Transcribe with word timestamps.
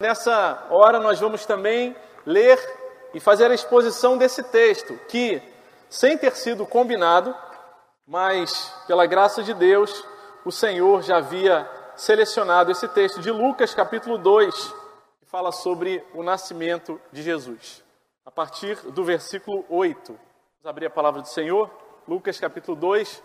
Nessa 0.00 0.64
hora 0.70 1.00
nós 1.00 1.18
vamos 1.18 1.44
também 1.44 1.96
ler 2.24 2.56
e 3.12 3.18
fazer 3.18 3.50
a 3.50 3.54
exposição 3.54 4.16
desse 4.16 4.44
texto, 4.44 4.96
que, 5.08 5.42
sem 5.90 6.16
ter 6.16 6.36
sido 6.36 6.64
combinado, 6.64 7.34
mas 8.06 8.72
pela 8.86 9.06
graça 9.06 9.42
de 9.42 9.52
Deus, 9.52 10.04
o 10.44 10.52
Senhor 10.52 11.02
já 11.02 11.16
havia 11.16 11.68
selecionado 11.96 12.70
esse 12.70 12.86
texto 12.86 13.20
de 13.20 13.32
Lucas, 13.32 13.74
capítulo 13.74 14.18
2, 14.18 14.54
que 15.18 15.26
fala 15.26 15.50
sobre 15.50 16.00
o 16.14 16.22
nascimento 16.22 17.00
de 17.10 17.20
Jesus. 17.20 17.82
A 18.24 18.30
partir 18.30 18.76
do 18.92 19.02
versículo 19.02 19.64
8. 19.68 20.12
Vamos 20.12 20.20
abrir 20.64 20.86
a 20.86 20.90
palavra 20.90 21.22
do 21.22 21.28
Senhor, 21.28 21.68
Lucas, 22.06 22.38
capítulo 22.38 22.76
2, 22.76 23.20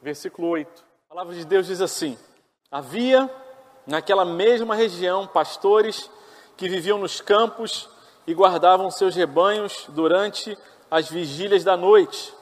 versículo 0.00 0.48
8. 0.48 0.82
A 1.04 1.14
palavra 1.14 1.34
de 1.34 1.44
Deus 1.44 1.66
diz 1.66 1.82
assim: 1.82 2.18
Havia 2.70 3.30
naquela 3.88 4.24
mesma 4.24 4.74
região 4.74 5.26
pastores 5.26 6.10
que 6.58 6.68
viviam 6.68 6.98
nos 6.98 7.22
campos 7.22 7.88
e 8.26 8.34
guardavam 8.34 8.90
seus 8.90 9.16
rebanhos 9.16 9.86
durante 9.88 10.56
as 10.90 11.08
vigílias 11.08 11.64
da 11.64 11.74
noite. 11.74 12.34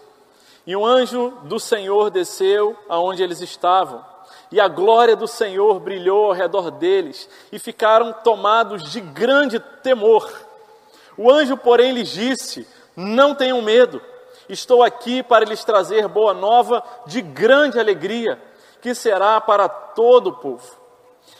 E 0.67 0.75
um 0.75 0.84
anjo 0.84 1.30
do 1.45 1.61
Senhor 1.61 2.11
desceu 2.11 2.77
aonde 2.89 3.23
eles 3.23 3.41
estavam, 3.41 4.05
e 4.51 4.61
a 4.61 4.67
glória 4.67 5.15
do 5.15 5.29
Senhor 5.29 5.79
brilhou 5.79 6.27
ao 6.27 6.33
redor 6.33 6.73
deles, 6.73 7.29
e 7.53 7.61
ficaram 7.61 8.12
tomados 8.12 8.91
de 8.91 9.01
grande 9.01 9.61
temor. 9.61 10.28
O 11.17 11.31
anjo, 11.31 11.56
porém, 11.56 11.92
lhes 11.92 12.09
disse: 12.09 12.67
Não 12.97 13.37
tenham 13.37 13.62
medo, 13.62 14.03
estou 14.48 14.83
aqui 14.83 15.23
para 15.23 15.45
lhes 15.45 15.62
trazer 15.62 16.09
boa 16.09 16.34
nova 16.34 16.83
de 17.06 17.23
grande 17.23 17.78
alegria, 17.78 18.42
que 18.83 18.92
será 18.97 19.41
para 19.41 19.69
todo 19.69 20.31
o 20.31 20.33
povo. 20.33 20.86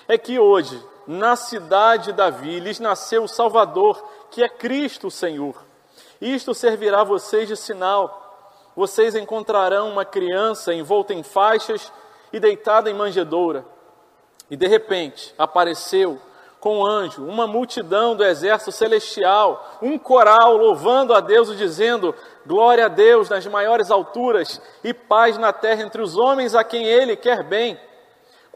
É 0.09 0.17
que 0.17 0.39
hoje, 0.39 0.83
na 1.07 1.37
cidade 1.37 2.07
de 2.07 2.13
Davi, 2.13 2.61
lhes 2.61 2.81
nasceu 2.81 3.25
o 3.25 3.29
Salvador, 3.29 4.03
que 4.31 4.43
é 4.43 4.49
Cristo 4.49 5.09
o 5.09 5.11
Senhor. 5.11 5.55
Isto 6.21 6.55
servirá 6.55 7.01
a 7.01 7.05
vocês 7.05 7.49
de 7.49 7.57
sinal 7.57 8.27
vocês 8.77 9.15
encontrarão 9.15 9.89
uma 9.89 10.05
criança 10.05 10.75
envolta 10.75 11.15
em 11.15 11.23
faixas 11.23 11.91
e 12.31 12.39
deitada 12.39 12.91
em 12.91 12.95
manjedoura. 12.95 13.65
E 14.51 14.57
de 14.57 14.67
repente 14.69 15.35
apareceu 15.39 16.21
com 16.61 16.81
um 16.81 16.87
anjo 16.87 17.25
uma 17.25 17.47
multidão 17.47 18.15
do 18.15 18.23
exército 18.23 18.71
celestial, 18.71 19.79
um 19.81 19.99
coral 19.99 20.59
louvando 20.59 21.15
a 21.15 21.21
Deus 21.21 21.49
e 21.49 21.57
dizendo: 21.57 22.15
Glória 22.45 22.85
a 22.85 22.89
Deus 22.89 23.31
nas 23.31 23.47
maiores 23.47 23.91
alturas 23.91 24.61
e 24.85 24.93
paz 24.93 25.39
na 25.39 25.55
terra 25.55 25.83
entre 25.83 26.03
os 26.03 26.17
homens 26.17 26.55
a 26.55 26.63
quem 26.63 26.85
Ele 26.85 27.17
quer 27.17 27.43
bem. 27.43 27.81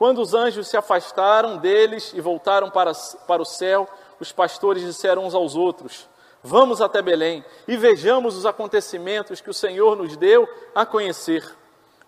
Quando 0.01 0.23
os 0.23 0.33
anjos 0.33 0.67
se 0.67 0.79
afastaram 0.79 1.59
deles 1.59 2.15
e 2.15 2.23
voltaram 2.23 2.71
para, 2.71 2.91
para 3.27 3.43
o 3.43 3.45
céu, 3.45 3.87
os 4.19 4.33
pastores 4.33 4.83
disseram 4.83 5.27
uns 5.27 5.35
aos 5.35 5.55
outros: 5.55 6.09
Vamos 6.43 6.81
até 6.81 7.03
Belém 7.03 7.45
e 7.69 7.77
vejamos 7.77 8.35
os 8.35 8.47
acontecimentos 8.47 9.43
que 9.43 9.51
o 9.51 9.53
Senhor 9.53 9.95
nos 9.95 10.17
deu 10.17 10.49
a 10.75 10.87
conhecer. 10.87 11.45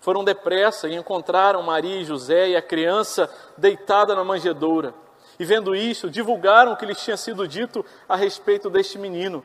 Foram 0.01 0.25
depressa 0.25 0.89
e 0.89 0.95
encontraram 0.95 1.63
Maria 1.63 2.01
e 2.01 2.05
José 2.07 2.49
e 2.49 2.57
a 2.57 2.63
criança 2.63 3.31
deitada 3.59 4.15
na 4.15 4.25
manjedoura. 4.25 4.95
E 5.39 5.45
vendo 5.45 5.77
isto, 5.77 6.09
divulgaram 6.09 6.73
o 6.73 6.77
que 6.79 6.87
lhes 6.87 7.05
tinha 7.05 7.19
sido 7.19 7.47
dito 7.47 7.85
a 8.09 8.17
respeito 8.17 8.71
deste 8.71 8.97
menino. 8.97 9.45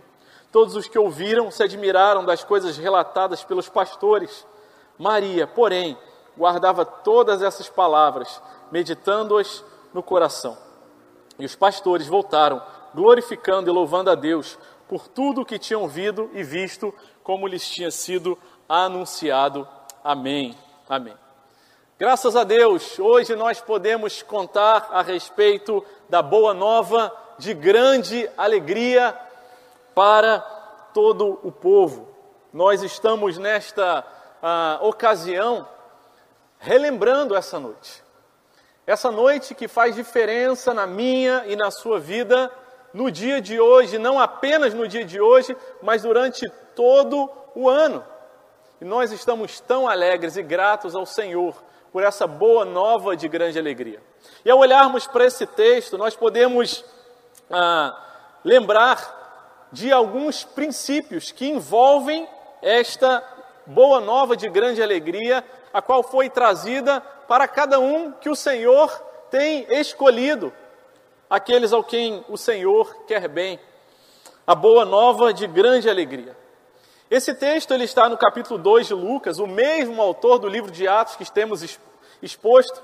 Todos 0.53 0.73
os 0.77 0.87
que 0.87 0.97
ouviram 0.97 1.51
se 1.51 1.63
admiraram 1.63 2.23
das 2.23 2.45
coisas 2.45 2.77
relatadas 2.77 3.43
pelos 3.43 3.67
pastores. 3.67 4.47
Maria, 4.97 5.45
porém, 5.45 5.97
guardava 6.37 6.85
todas 6.85 7.41
essas 7.41 7.67
palavras, 7.67 8.41
meditando-as 8.71 9.63
no 9.93 10.03
coração. 10.03 10.57
E 11.39 11.45
os 11.45 11.55
pastores 11.55 12.07
voltaram, 12.07 12.61
glorificando 12.93 13.69
e 13.69 13.73
louvando 13.73 14.11
a 14.11 14.15
Deus 14.15 14.57
por 14.87 15.07
tudo 15.07 15.41
o 15.41 15.45
que 15.45 15.59
tinham 15.59 15.81
ouvido 15.81 16.29
e 16.33 16.43
visto, 16.43 16.93
como 17.23 17.47
lhes 17.47 17.67
tinha 17.67 17.91
sido 17.91 18.37
anunciado. 18.69 19.67
Amém. 20.03 20.57
Amém. 20.87 21.15
Graças 21.99 22.35
a 22.35 22.43
Deus, 22.43 22.99
hoje 22.99 23.35
nós 23.35 23.59
podemos 23.59 24.21
contar 24.21 24.89
a 24.91 25.01
respeito 25.01 25.83
da 26.07 26.21
boa 26.21 26.53
nova 26.53 27.11
de 27.39 27.53
grande 27.53 28.29
alegria 28.37 29.17
para 29.95 30.39
todo 30.93 31.39
o 31.43 31.51
povo. 31.51 32.07
Nós 32.53 32.83
estamos 32.83 33.37
nesta 33.37 34.05
ah, 34.41 34.77
ocasião 34.81 35.67
relembrando 36.59 37.35
essa 37.35 37.59
noite. 37.59 38.03
Essa 38.85 39.11
noite 39.11 39.53
que 39.53 39.67
faz 39.67 39.95
diferença 39.95 40.73
na 40.73 40.87
minha 40.87 41.43
e 41.45 41.55
na 41.55 41.69
sua 41.71 41.99
vida 41.99 42.51
no 42.93 43.11
dia 43.11 43.41
de 43.41 43.59
hoje, 43.59 43.97
não 43.97 44.19
apenas 44.19 44.73
no 44.73 44.87
dia 44.87 45.05
de 45.05 45.19
hoje, 45.19 45.55
mas 45.81 46.01
durante 46.01 46.49
todo 46.75 47.29
o 47.53 47.69
ano. 47.69 48.03
E 48.79 48.85
nós 48.85 49.11
estamos 49.11 49.59
tão 49.59 49.87
alegres 49.87 50.37
e 50.37 50.43
gratos 50.43 50.95
ao 50.95 51.05
Senhor 51.05 51.55
por 51.91 52.03
essa 52.03 52.27
boa 52.27 52.63
nova 52.63 53.15
de 53.15 53.27
grande 53.27 53.57
alegria. 53.59 54.01
E 54.45 54.49
ao 54.49 54.59
olharmos 54.59 55.07
para 55.07 55.25
esse 55.25 55.45
texto, 55.45 55.97
nós 55.97 56.15
podemos 56.15 56.85
ah, 57.49 57.95
lembrar 58.43 59.67
de 59.71 59.91
alguns 59.91 60.43
princípios 60.43 61.31
que 61.31 61.47
envolvem 61.47 62.27
esta 62.61 63.23
boa 63.65 63.99
nova 63.99 64.35
de 64.37 64.49
grande 64.49 64.81
alegria, 64.81 65.43
a 65.77 65.81
qual 65.81 66.01
foi 66.01 66.27
trazida 66.27 67.01
para 67.27 67.47
cada 67.47 67.79
um 67.79 68.11
que 68.11 68.31
o 68.31 68.35
Senhor 68.35 68.89
tem 69.29 69.67
escolhido 69.69 70.51
aqueles 71.29 71.71
ao 71.71 71.83
quem 71.83 72.25
o 72.27 72.35
Senhor 72.35 73.03
quer 73.05 73.27
bem. 73.27 73.59
A 74.47 74.55
boa 74.55 74.83
nova 74.83 75.31
de 75.31 75.45
grande 75.45 75.87
alegria. 75.87 76.35
Esse 77.11 77.31
texto 77.31 77.75
ele 77.75 77.83
está 77.83 78.09
no 78.09 78.17
capítulo 78.17 78.57
2 78.57 78.87
de 78.87 78.95
Lucas, 78.95 79.37
o 79.37 79.45
mesmo 79.45 80.01
autor 80.01 80.39
do 80.39 80.47
livro 80.47 80.71
de 80.71 80.87
Atos 80.87 81.15
que 81.15 81.31
temos 81.31 81.79
exposto. 82.23 82.81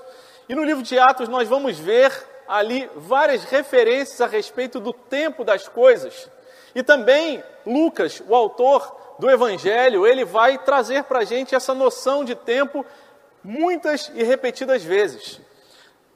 E 0.48 0.54
no 0.54 0.62
livro 0.62 0.84
de 0.84 0.96
Atos 0.96 1.28
nós 1.28 1.48
vamos 1.48 1.76
ver 1.76 2.12
ali 2.46 2.88
várias 2.94 3.42
referências 3.42 4.20
a 4.20 4.28
respeito 4.28 4.78
do 4.78 4.92
tempo 4.92 5.42
das 5.42 5.66
coisas. 5.66 6.30
E 6.76 6.82
também 6.84 7.42
Lucas, 7.66 8.22
o 8.28 8.36
autor 8.36 9.03
do 9.18 9.30
Evangelho, 9.30 10.06
ele 10.06 10.24
vai 10.24 10.58
trazer 10.58 11.04
para 11.04 11.20
a 11.20 11.24
gente 11.24 11.54
essa 11.54 11.74
noção 11.74 12.24
de 12.24 12.34
tempo 12.34 12.84
muitas 13.42 14.10
e 14.14 14.22
repetidas 14.22 14.82
vezes. 14.82 15.40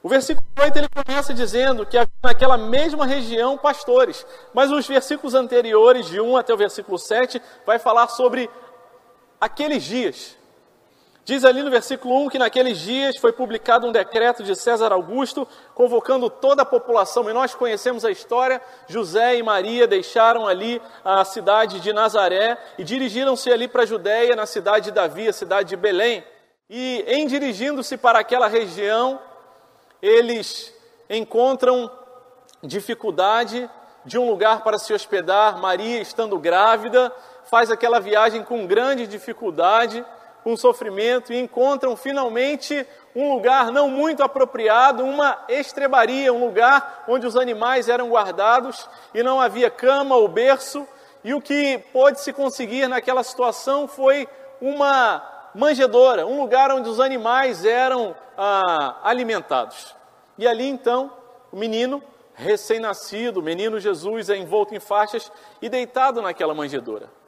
O 0.01 0.07
versículo 0.07 0.45
8 0.57 0.77
ele 0.77 0.87
começa 0.87 1.33
dizendo 1.33 1.85
que 1.85 1.97
naquela 2.23 2.57
mesma 2.57 3.05
região 3.05 3.57
pastores, 3.57 4.25
mas 4.53 4.71
os 4.71 4.87
versículos 4.87 5.35
anteriores, 5.35 6.07
de 6.07 6.21
1 6.21 6.37
até 6.37 6.53
o 6.53 6.57
versículo 6.57 6.97
7, 6.97 7.41
vai 7.65 7.77
falar 7.77 8.07
sobre 8.07 8.49
aqueles 9.41 9.83
dias. 9.83 10.38
Diz 11.29 11.45
ali 11.45 11.61
no 11.61 11.69
versículo 11.69 12.25
1 12.25 12.29
que 12.29 12.39
naqueles 12.39 12.79
dias 12.79 13.15
foi 13.17 13.31
publicado 13.31 13.85
um 13.85 13.91
decreto 13.91 14.41
de 14.41 14.55
César 14.55 14.91
Augusto 14.91 15.47
convocando 15.75 16.27
toda 16.27 16.63
a 16.63 16.65
população, 16.65 17.29
e 17.29 17.33
nós 17.33 17.53
conhecemos 17.53 18.03
a 18.03 18.09
história. 18.09 18.59
José 18.87 19.37
e 19.37 19.43
Maria 19.43 19.85
deixaram 19.85 20.47
ali 20.47 20.81
a 21.05 21.23
cidade 21.23 21.81
de 21.81 21.93
Nazaré 21.93 22.57
e 22.79 22.83
dirigiram-se 22.83 23.51
ali 23.51 23.67
para 23.67 23.83
a 23.83 23.85
Judéia, 23.85 24.35
na 24.35 24.47
cidade 24.47 24.85
de 24.85 24.91
Davi, 24.91 25.27
a 25.27 25.31
cidade 25.31 25.69
de 25.69 25.75
Belém. 25.75 26.23
E 26.67 27.05
em 27.07 27.27
dirigindo-se 27.27 27.95
para 27.95 28.17
aquela 28.17 28.47
região, 28.47 29.19
eles 30.01 30.73
encontram 31.07 31.91
dificuldade 32.63 33.69
de 34.03 34.17
um 34.17 34.27
lugar 34.27 34.63
para 34.63 34.79
se 34.79 34.91
hospedar. 34.95 35.59
Maria, 35.59 36.01
estando 36.01 36.39
grávida, 36.39 37.13
faz 37.51 37.69
aquela 37.69 37.99
viagem 37.99 38.43
com 38.43 38.65
grande 38.65 39.05
dificuldade, 39.05 40.03
com 40.43 40.55
sofrimento, 40.55 41.33
e 41.33 41.39
encontram 41.39 41.95
finalmente 41.95 42.85
um 43.15 43.33
lugar 43.33 43.71
não 43.71 43.89
muito 43.89 44.23
apropriado, 44.23 45.03
uma 45.03 45.37
estrebaria, 45.49 46.33
um 46.33 46.45
lugar 46.45 47.03
onde 47.07 47.25
os 47.25 47.35
animais 47.35 47.89
eram 47.89 48.09
guardados 48.09 48.87
e 49.13 49.21
não 49.21 49.41
havia 49.41 49.69
cama 49.69 50.15
ou 50.15 50.27
berço. 50.27 50.87
E 51.23 51.33
o 51.33 51.41
que 51.41 51.77
pôde 51.91 52.21
se 52.21 52.31
conseguir 52.31 52.87
naquela 52.87 53.23
situação 53.23 53.87
foi 53.87 54.27
uma 54.61 55.21
manjedoura, 55.53 56.25
um 56.25 56.39
lugar 56.39 56.71
onde 56.71 56.87
os 56.87 56.99
animais 56.99 57.65
eram 57.65 58.15
ah, 58.37 58.97
alimentados. 59.03 59.95
E 60.37 60.47
ali 60.47 60.67
então, 60.67 61.11
o 61.51 61.57
menino 61.57 62.01
recém-nascido, 62.33 63.41
o 63.41 63.43
menino 63.43 63.79
Jesus, 63.79 64.29
é 64.29 64.37
envolto 64.37 64.73
em 64.73 64.79
faixas 64.79 65.29
e 65.61 65.67
deitado 65.67 66.21
naquela 66.21 66.53
manjedoura. 66.53 67.18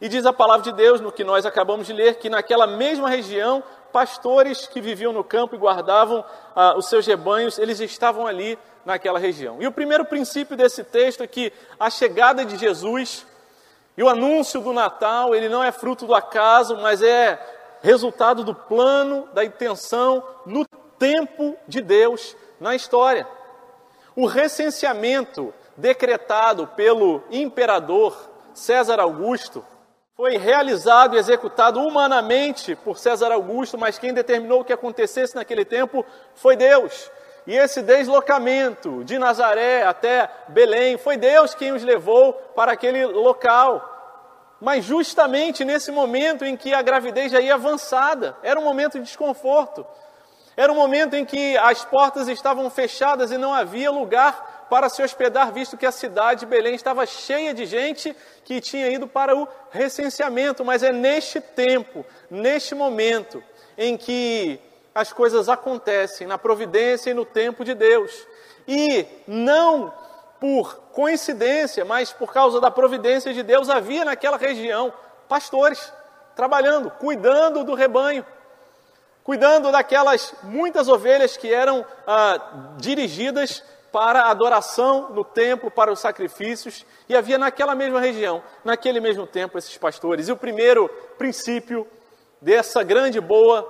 E 0.00 0.08
diz 0.08 0.24
a 0.24 0.32
palavra 0.32 0.62
de 0.62 0.72
Deus, 0.72 1.00
no 1.00 1.10
que 1.10 1.24
nós 1.24 1.44
acabamos 1.44 1.86
de 1.86 1.92
ler, 1.92 2.16
que 2.16 2.30
naquela 2.30 2.66
mesma 2.66 3.08
região, 3.08 3.62
pastores 3.92 4.66
que 4.66 4.80
viviam 4.80 5.12
no 5.12 5.24
campo 5.24 5.54
e 5.54 5.58
guardavam 5.58 6.24
ah, 6.54 6.74
os 6.76 6.88
seus 6.88 7.06
rebanhos, 7.06 7.58
eles 7.58 7.80
estavam 7.80 8.26
ali 8.26 8.58
naquela 8.84 9.18
região. 9.18 9.56
E 9.60 9.66
o 9.66 9.72
primeiro 9.72 10.04
princípio 10.04 10.56
desse 10.56 10.84
texto 10.84 11.22
é 11.22 11.26
que 11.26 11.52
a 11.78 11.90
chegada 11.90 12.44
de 12.44 12.56
Jesus 12.56 13.26
e 13.96 14.02
o 14.02 14.08
anúncio 14.08 14.60
do 14.60 14.72
Natal, 14.72 15.34
ele 15.34 15.48
não 15.48 15.64
é 15.64 15.72
fruto 15.72 16.06
do 16.06 16.14
acaso, 16.14 16.76
mas 16.76 17.02
é 17.02 17.38
resultado 17.82 18.44
do 18.44 18.54
plano, 18.54 19.28
da 19.32 19.44
intenção, 19.44 20.22
no 20.46 20.64
tempo 20.98 21.56
de 21.66 21.80
Deus 21.80 22.36
na 22.60 22.76
história. 22.76 23.26
O 24.14 24.26
recenseamento 24.26 25.52
decretado 25.76 26.66
pelo 26.68 27.22
imperador 27.30 28.16
César 28.54 29.00
Augusto 29.00 29.64
foi 30.18 30.36
realizado 30.36 31.14
e 31.14 31.18
executado 31.20 31.80
humanamente 31.80 32.74
por 32.74 32.98
César 32.98 33.30
Augusto, 33.30 33.78
mas 33.78 34.00
quem 34.00 34.12
determinou 34.12 34.64
que 34.64 34.72
acontecesse 34.72 35.36
naquele 35.36 35.64
tempo 35.64 36.04
foi 36.34 36.56
Deus. 36.56 37.08
E 37.46 37.54
esse 37.54 37.80
deslocamento 37.82 39.04
de 39.04 39.16
Nazaré 39.16 39.84
até 39.84 40.28
Belém, 40.48 40.98
foi 40.98 41.16
Deus 41.16 41.54
quem 41.54 41.70
os 41.70 41.84
levou 41.84 42.32
para 42.32 42.72
aquele 42.72 43.06
local. 43.06 43.80
Mas 44.60 44.84
justamente 44.84 45.64
nesse 45.64 45.92
momento 45.92 46.44
em 46.44 46.56
que 46.56 46.74
a 46.74 46.82
gravidez 46.82 47.30
já 47.30 47.40
ia 47.40 47.54
avançada, 47.54 48.36
era 48.42 48.58
um 48.58 48.64
momento 48.64 48.98
de 48.98 49.04
desconforto. 49.04 49.86
Era 50.56 50.72
um 50.72 50.74
momento 50.74 51.14
em 51.14 51.24
que 51.24 51.56
as 51.58 51.84
portas 51.84 52.26
estavam 52.26 52.68
fechadas 52.68 53.30
e 53.30 53.38
não 53.38 53.54
havia 53.54 53.92
lugar 53.92 54.57
para 54.68 54.88
se 54.88 55.02
hospedar, 55.02 55.52
visto 55.52 55.76
que 55.76 55.86
a 55.86 55.92
cidade 55.92 56.40
de 56.40 56.46
Belém 56.46 56.74
estava 56.74 57.04
cheia 57.06 57.54
de 57.54 57.66
gente 57.66 58.14
que 58.44 58.60
tinha 58.60 58.88
ido 58.88 59.06
para 59.06 59.36
o 59.36 59.48
recenseamento. 59.70 60.64
Mas 60.64 60.82
é 60.82 60.92
neste 60.92 61.40
tempo, 61.40 62.04
neste 62.30 62.74
momento, 62.74 63.42
em 63.76 63.96
que 63.96 64.60
as 64.94 65.12
coisas 65.12 65.48
acontecem, 65.48 66.26
na 66.26 66.36
providência 66.36 67.10
e 67.10 67.14
no 67.14 67.24
tempo 67.24 67.64
de 67.64 67.74
Deus. 67.74 68.26
E 68.66 69.06
não 69.26 69.92
por 70.40 70.76
coincidência, 70.92 71.84
mas 71.84 72.12
por 72.12 72.32
causa 72.32 72.60
da 72.60 72.70
providência 72.70 73.32
de 73.32 73.42
Deus, 73.42 73.68
havia 73.68 74.04
naquela 74.04 74.36
região 74.36 74.92
pastores 75.28 75.92
trabalhando, 76.34 76.90
cuidando 76.90 77.64
do 77.64 77.74
rebanho, 77.74 78.24
cuidando 79.24 79.70
daquelas 79.72 80.34
muitas 80.42 80.88
ovelhas 80.88 81.36
que 81.36 81.52
eram 81.52 81.84
ah, 82.06 82.40
dirigidas 82.76 83.62
para 83.92 84.22
a 84.22 84.30
adoração 84.30 85.10
no 85.10 85.24
templo, 85.24 85.70
para 85.70 85.92
os 85.92 86.00
sacrifícios, 86.00 86.84
e 87.08 87.16
havia 87.16 87.38
naquela 87.38 87.74
mesma 87.74 88.00
região, 88.00 88.42
naquele 88.64 89.00
mesmo 89.00 89.26
tempo, 89.26 89.56
esses 89.58 89.76
pastores. 89.76 90.28
E 90.28 90.32
o 90.32 90.36
primeiro 90.36 90.88
princípio 91.16 91.86
dessa 92.40 92.82
grande 92.82 93.20
boa 93.20 93.68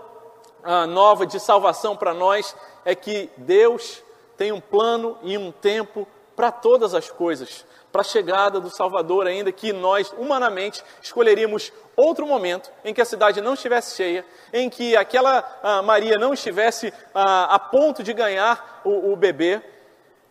ah, 0.62 0.86
nova 0.86 1.26
de 1.26 1.38
salvação 1.38 1.96
para 1.96 2.12
nós 2.12 2.54
é 2.84 2.94
que 2.94 3.30
Deus 3.36 4.02
tem 4.36 4.52
um 4.52 4.60
plano 4.60 5.18
e 5.22 5.36
um 5.36 5.50
tempo 5.50 6.06
para 6.36 6.52
todas 6.52 6.94
as 6.94 7.10
coisas, 7.10 7.66
para 7.90 8.02
a 8.02 8.04
chegada 8.04 8.60
do 8.60 8.70
Salvador, 8.70 9.26
ainda 9.26 9.50
que 9.50 9.72
nós, 9.72 10.14
humanamente, 10.16 10.84
escolheríamos 11.02 11.72
outro 11.96 12.26
momento 12.26 12.70
em 12.84 12.94
que 12.94 13.00
a 13.00 13.04
cidade 13.04 13.40
não 13.40 13.54
estivesse 13.54 13.96
cheia, 13.96 14.24
em 14.52 14.70
que 14.70 14.96
aquela 14.96 15.44
ah, 15.62 15.82
Maria 15.82 16.16
não 16.16 16.32
estivesse 16.32 16.92
ah, 17.12 17.54
a 17.54 17.58
ponto 17.58 18.02
de 18.04 18.12
ganhar 18.12 18.80
o, 18.84 19.12
o 19.12 19.16
bebê. 19.16 19.60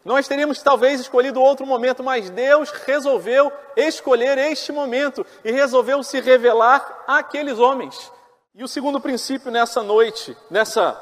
Nós 0.07 0.25
teríamos 0.25 0.61
talvez 0.61 1.01
escolhido 1.01 1.41
outro 1.41 1.65
momento, 1.65 2.01
mas 2.01 2.29
Deus 2.29 2.71
resolveu 2.71 3.51
escolher 3.75 4.37
este 4.37 4.71
momento 4.71 5.25
e 5.43 5.51
resolveu 5.51 6.01
se 6.01 6.21
revelar 6.21 7.03
àqueles 7.05 7.59
homens. 7.59 8.09
E 8.55 8.63
o 8.63 8.69
segundo 8.69 9.01
princípio 9.01 9.51
nessa 9.51 9.83
noite, 9.83 10.33
nessa 10.49 10.97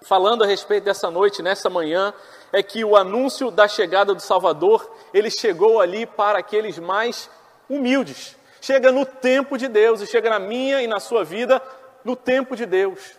falando 0.00 0.44
a 0.44 0.46
respeito 0.46 0.84
dessa 0.84 1.10
noite, 1.10 1.42
nessa 1.42 1.68
manhã, 1.68 2.14
é 2.50 2.62
que 2.62 2.82
o 2.82 2.96
anúncio 2.96 3.50
da 3.50 3.68
chegada 3.68 4.14
do 4.14 4.22
Salvador, 4.22 4.90
ele 5.12 5.30
chegou 5.30 5.78
ali 5.78 6.06
para 6.06 6.38
aqueles 6.38 6.78
mais 6.78 7.28
humildes. 7.68 8.34
Chega 8.62 8.90
no 8.90 9.04
tempo 9.04 9.58
de 9.58 9.68
Deus 9.68 10.00
e 10.00 10.06
chega 10.06 10.30
na 10.30 10.38
minha 10.38 10.80
e 10.80 10.86
na 10.86 11.00
sua 11.00 11.22
vida 11.22 11.60
no 12.02 12.16
tempo 12.16 12.56
de 12.56 12.64
Deus. 12.64 13.12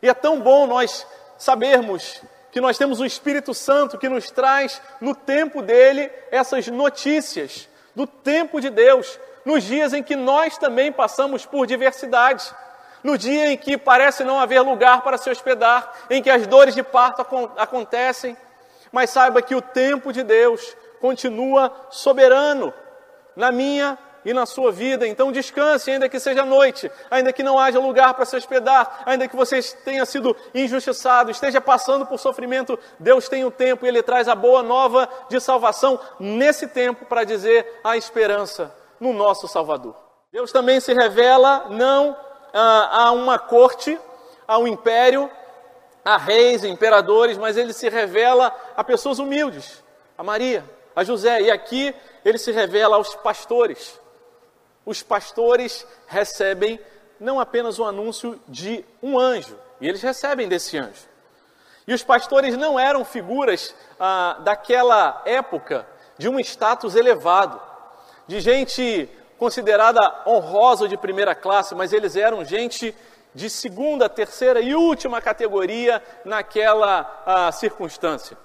E 0.00 0.08
é 0.08 0.14
tão 0.14 0.40
bom 0.40 0.66
nós 0.66 1.06
sabermos 1.36 2.22
que 2.50 2.60
nós 2.60 2.76
temos 2.76 3.00
o 3.00 3.04
Espírito 3.04 3.54
Santo 3.54 3.98
que 3.98 4.08
nos 4.08 4.30
traz 4.30 4.80
no 5.00 5.14
tempo 5.14 5.62
dele 5.62 6.10
essas 6.30 6.66
notícias 6.68 7.68
do 7.94 8.06
tempo 8.06 8.60
de 8.60 8.70
Deus, 8.70 9.18
nos 9.44 9.64
dias 9.64 9.92
em 9.92 10.02
que 10.02 10.16
nós 10.16 10.58
também 10.58 10.92
passamos 10.92 11.46
por 11.46 11.66
diversidade. 11.66 12.52
No 13.02 13.16
dia 13.16 13.50
em 13.50 13.56
que 13.56 13.78
parece 13.78 14.24
não 14.24 14.38
haver 14.38 14.60
lugar 14.60 15.00
para 15.00 15.16
se 15.16 15.30
hospedar, 15.30 15.90
em 16.10 16.22
que 16.22 16.28
as 16.28 16.46
dores 16.46 16.74
de 16.74 16.82
parto 16.82 17.22
acontecem, 17.56 18.36
mas 18.92 19.10
saiba 19.10 19.40
que 19.40 19.54
o 19.54 19.62
tempo 19.62 20.12
de 20.12 20.22
Deus 20.22 20.76
continua 21.00 21.74
soberano 21.90 22.74
na 23.34 23.50
minha 23.50 23.98
e 24.24 24.32
na 24.32 24.46
sua 24.46 24.70
vida. 24.70 25.06
Então 25.06 25.32
descanse, 25.32 25.90
ainda 25.90 26.08
que 26.08 26.18
seja 26.18 26.44
noite, 26.44 26.90
ainda 27.10 27.32
que 27.32 27.42
não 27.42 27.58
haja 27.58 27.78
lugar 27.78 28.14
para 28.14 28.24
se 28.24 28.36
hospedar, 28.36 29.02
ainda 29.06 29.28
que 29.28 29.36
você 29.36 29.60
tenha 29.84 30.04
sido 30.04 30.36
injustiçado, 30.54 31.30
esteja 31.30 31.60
passando 31.60 32.06
por 32.06 32.18
sofrimento, 32.18 32.78
Deus 32.98 33.28
tem 33.28 33.44
um 33.44 33.50
tempo 33.50 33.84
e 33.84 33.88
Ele 33.88 34.02
traz 34.02 34.28
a 34.28 34.34
boa 34.34 34.62
nova 34.62 35.08
de 35.28 35.40
salvação 35.40 35.98
nesse 36.18 36.68
tempo 36.68 37.04
para 37.04 37.24
dizer 37.24 37.80
a 37.84 37.96
esperança 37.96 38.74
no 38.98 39.12
nosso 39.12 39.48
Salvador. 39.48 39.96
Deus 40.32 40.52
também 40.52 40.78
se 40.78 40.92
revela 40.92 41.66
não 41.70 42.16
ah, 42.52 43.06
a 43.06 43.12
uma 43.12 43.38
corte, 43.38 43.98
a 44.46 44.58
um 44.58 44.66
império, 44.66 45.30
a 46.04 46.16
reis, 46.16 46.64
imperadores, 46.64 47.36
mas 47.36 47.56
ele 47.56 47.72
se 47.72 47.88
revela 47.88 48.54
a 48.76 48.84
pessoas 48.84 49.18
humildes, 49.18 49.82
a 50.16 50.22
Maria, 50.22 50.64
a 50.94 51.04
José, 51.04 51.42
e 51.42 51.50
aqui 51.50 51.94
ele 52.24 52.38
se 52.38 52.52
revela 52.52 52.96
aos 52.96 53.14
pastores. 53.16 53.98
Os 54.90 55.04
pastores 55.04 55.86
recebem 56.08 56.80
não 57.20 57.38
apenas 57.38 57.78
o 57.78 57.84
anúncio 57.84 58.40
de 58.48 58.84
um 59.00 59.16
anjo, 59.16 59.56
e 59.80 59.86
eles 59.86 60.02
recebem 60.02 60.48
desse 60.48 60.76
anjo. 60.76 61.08
E 61.86 61.94
os 61.94 62.02
pastores 62.02 62.56
não 62.56 62.76
eram 62.76 63.04
figuras 63.04 63.72
ah, 64.00 64.38
daquela 64.40 65.22
época 65.24 65.86
de 66.18 66.28
um 66.28 66.40
status 66.40 66.96
elevado, 66.96 67.62
de 68.26 68.40
gente 68.40 69.08
considerada 69.38 70.24
honrosa 70.26 70.88
de 70.88 70.96
primeira 70.96 71.36
classe, 71.36 71.72
mas 71.72 71.92
eles 71.92 72.16
eram 72.16 72.44
gente 72.44 72.92
de 73.32 73.48
segunda, 73.48 74.08
terceira 74.08 74.60
e 74.60 74.74
última 74.74 75.20
categoria 75.20 76.02
naquela 76.24 77.22
ah, 77.24 77.52
circunstância. 77.52 78.36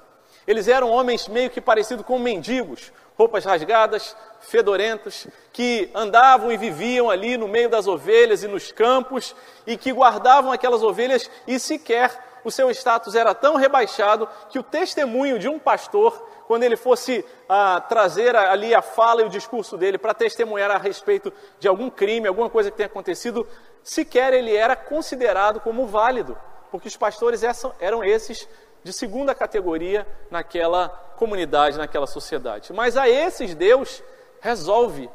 Eles 0.47 0.68
eram 0.68 0.89
homens 0.92 1.27
meio 1.27 1.50
que 1.50 1.59
parecidos 1.59 2.06
com 2.06 2.19
mendigos, 2.19 2.92
roupas 3.18 3.45
rasgadas, 3.45 4.15
fedorentas, 4.42 5.27
que 5.51 5.89
andavam 5.94 6.51
e 6.51 6.57
viviam 6.57 7.09
ali 7.09 7.38
no 7.38 7.47
meio 7.47 7.69
das 7.69 7.88
ovelhas 7.88 8.44
e 8.44 8.47
nos 8.47 8.71
campos 8.71 9.36
e 9.65 9.77
que 9.77 9.92
guardavam 9.92 10.51
aquelas 10.51 10.83
ovelhas 10.83 11.30
e 11.47 11.59
sequer 11.59 12.12
o 12.45 12.51
seu 12.51 12.69
status 12.69 13.15
era 13.15 13.33
tão 13.33 13.56
rebaixado 13.56 14.30
que 14.50 14.59
o 14.59 14.63
testemunho 14.63 15.39
de 15.39 15.50
um 15.50 15.57
pastor, 15.57 16.13
quando 16.48 16.62
ele 16.62 16.77
fosse 16.77 17.25
ah, 17.50 17.83
trazer 17.89 18.36
ali 18.36 18.75
a 18.75 18.83
fala 18.83 19.24
e 19.24 19.25
o 19.25 19.29
discurso 19.29 19.75
dele 19.75 19.98
para 19.98 20.13
testemunhar 20.13 20.70
a 20.70 20.77
respeito 20.77 21.34
de 21.60 21.67
algum 21.67 21.89
crime, 21.89 22.27
alguma 22.27 22.50
coisa 22.50 22.70
que 22.70 22.77
tenha 22.77 22.86
acontecido, 22.86 23.48
sequer 23.81 24.31
ele 24.31 24.55
era 24.55 24.75
considerado 24.75 25.60
como 25.60 25.88
válido, 25.88 26.38
porque 26.70 26.88
os 26.88 26.96
pastores 26.96 27.41
eram 27.79 28.03
esses 28.03 28.48
de 28.86 28.94
segunda 28.94 29.34
categoria 29.34 30.06
naquela 30.30 30.89
comunidade, 31.18 31.75
naquela 31.75 32.06
sociedade. 32.06 32.72
Mas 32.72 32.96
a 32.96 33.10
esses 33.10 33.56
Deus 33.56 34.04
resolve 34.39 35.10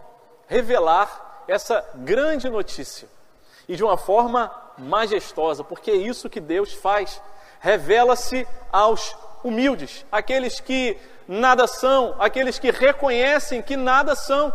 revelar 0.49 1.45
essa 1.47 1.89
grande 1.95 2.51
notícia 2.51 3.07
e 3.69 3.77
de 3.77 3.85
uma 3.85 3.97
forma 3.97 4.53
majestosa, 4.77 5.63
porque 5.63 5.93
é 5.93 5.95
isso 5.95 6.29
que 6.29 6.41
Deus 6.41 6.73
faz. 6.73 7.23
Revela-se 7.61 8.45
aos 8.73 9.17
humildes, 9.45 10.05
aqueles 10.11 10.59
que 10.59 10.99
nada 11.29 11.69
são, 11.69 12.17
aqueles 12.19 12.59
que 12.59 12.73
reconhecem 12.73 13.63
que 13.63 13.77
nada 13.77 14.17
são. 14.17 14.53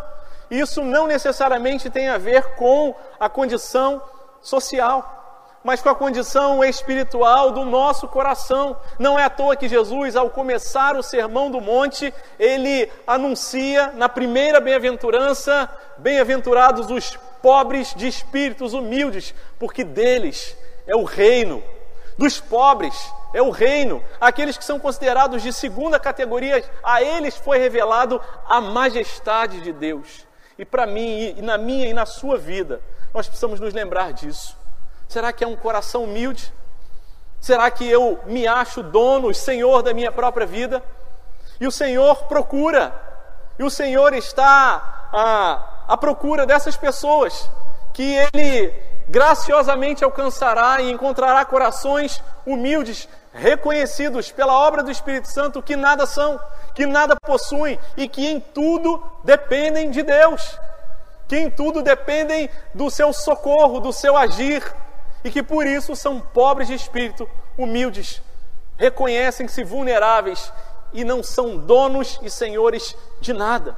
Isso 0.51 0.83
não 0.83 1.07
necessariamente 1.07 1.89
tem 1.89 2.09
a 2.09 2.17
ver 2.17 2.55
com 2.55 2.93
a 3.17 3.29
condição 3.29 4.01
social, 4.41 5.24
mas 5.65 5.81
com 5.81 5.89
a 5.89 5.95
condição 5.95 6.63
espiritual 6.63 7.51
do 7.51 7.65
nosso 7.65 8.07
coração. 8.07 8.77
Não 8.99 9.17
é 9.17 9.23
à 9.23 9.31
toa 9.31 9.55
que 9.55 9.67
Jesus, 9.67 10.15
ao 10.15 10.29
começar 10.29 10.95
o 10.95 11.01
sermão 11.01 11.49
do 11.49 11.59
monte, 11.59 12.13
ele 12.37 12.87
anuncia 13.07 13.91
na 13.95 14.07
primeira 14.07 14.59
bem-aventurança: 14.61 15.67
bem-aventurados 15.97 16.91
os 16.91 17.17
pobres 17.41 17.95
de 17.95 18.07
espíritos 18.07 18.73
humildes, 18.73 19.33
porque 19.57 19.83
deles 19.83 20.55
é 20.85 20.95
o 20.95 21.03
reino. 21.03 21.63
Dos 22.15 22.39
pobres 22.39 22.95
é 23.33 23.41
o 23.41 23.49
reino. 23.49 24.03
Aqueles 24.21 24.59
que 24.59 24.63
são 24.63 24.79
considerados 24.79 25.41
de 25.41 25.51
segunda 25.51 25.99
categoria, 25.99 26.63
a 26.83 27.01
eles 27.01 27.35
foi 27.35 27.57
revelado 27.57 28.21
a 28.47 28.61
majestade 28.61 29.61
de 29.61 29.73
Deus. 29.73 30.27
E 30.59 30.63
para 30.63 30.85
mim, 30.85 31.33
e 31.35 31.41
na 31.41 31.57
minha 31.57 31.87
e 31.87 31.93
na 31.93 32.05
sua 32.05 32.37
vida, 32.37 32.79
nós 33.11 33.25
precisamos 33.25 33.59
nos 33.59 33.73
lembrar 33.73 34.13
disso. 34.13 34.64
Será 35.07 35.31
que 35.31 35.43
é 35.43 35.47
um 35.47 35.55
coração 35.55 36.03
humilde? 36.03 36.53
Será 37.39 37.69
que 37.69 37.87
eu 37.87 38.19
me 38.25 38.47
acho 38.47 38.81
dono, 38.81 39.33
senhor 39.33 39.83
da 39.83 39.93
minha 39.93 40.11
própria 40.11 40.47
vida? 40.47 40.81
E 41.59 41.67
o 41.67 41.71
Senhor 41.71 42.23
procura, 42.25 42.93
e 43.57 43.63
o 43.63 43.69
Senhor 43.69 44.13
está 44.13 45.07
à, 45.13 45.93
à 45.93 45.97
procura 45.97 46.45
dessas 46.45 46.75
pessoas 46.75 47.49
que 47.93 48.15
Ele 48.33 48.73
graciosamente 49.07 50.03
alcançará 50.03 50.81
e 50.81 50.91
encontrará 50.91 51.45
corações 51.45 52.21
humildes, 52.45 53.07
reconhecidos 53.31 54.31
pela 54.31 54.53
obra 54.53 54.81
do 54.81 54.91
Espírito 54.91 55.29
Santo 55.29 55.61
que 55.61 55.75
nada 55.75 56.05
são, 56.05 56.39
que 56.73 56.85
nada 56.85 57.15
possuem 57.15 57.79
e 57.95 58.07
que 58.07 58.25
em 58.25 58.39
tudo 58.39 59.01
dependem 59.23 59.91
de 59.91 60.01
Deus, 60.01 60.59
que 61.27 61.37
em 61.37 61.49
tudo 61.49 61.81
dependem 61.81 62.49
do 62.73 62.89
seu 62.89 63.13
socorro, 63.13 63.79
do 63.79 63.93
seu 63.93 64.17
agir 64.17 64.63
e 65.25 65.31
que 65.31 65.41
por 65.41 65.65
isso 65.65 65.95
são 65.95 66.21
pobres 66.21 66.67
de 66.67 66.75
espírito, 66.75 67.27
humildes, 67.57 68.21
reconhecem-se 68.77 69.63
vulneráveis 69.63 70.53
e 70.93 71.03
não 71.03 71.23
são 71.23 71.57
donos 71.57 72.19
e 72.21 72.29
senhores 72.29 72.95
de 73.19 73.33
nada, 73.33 73.75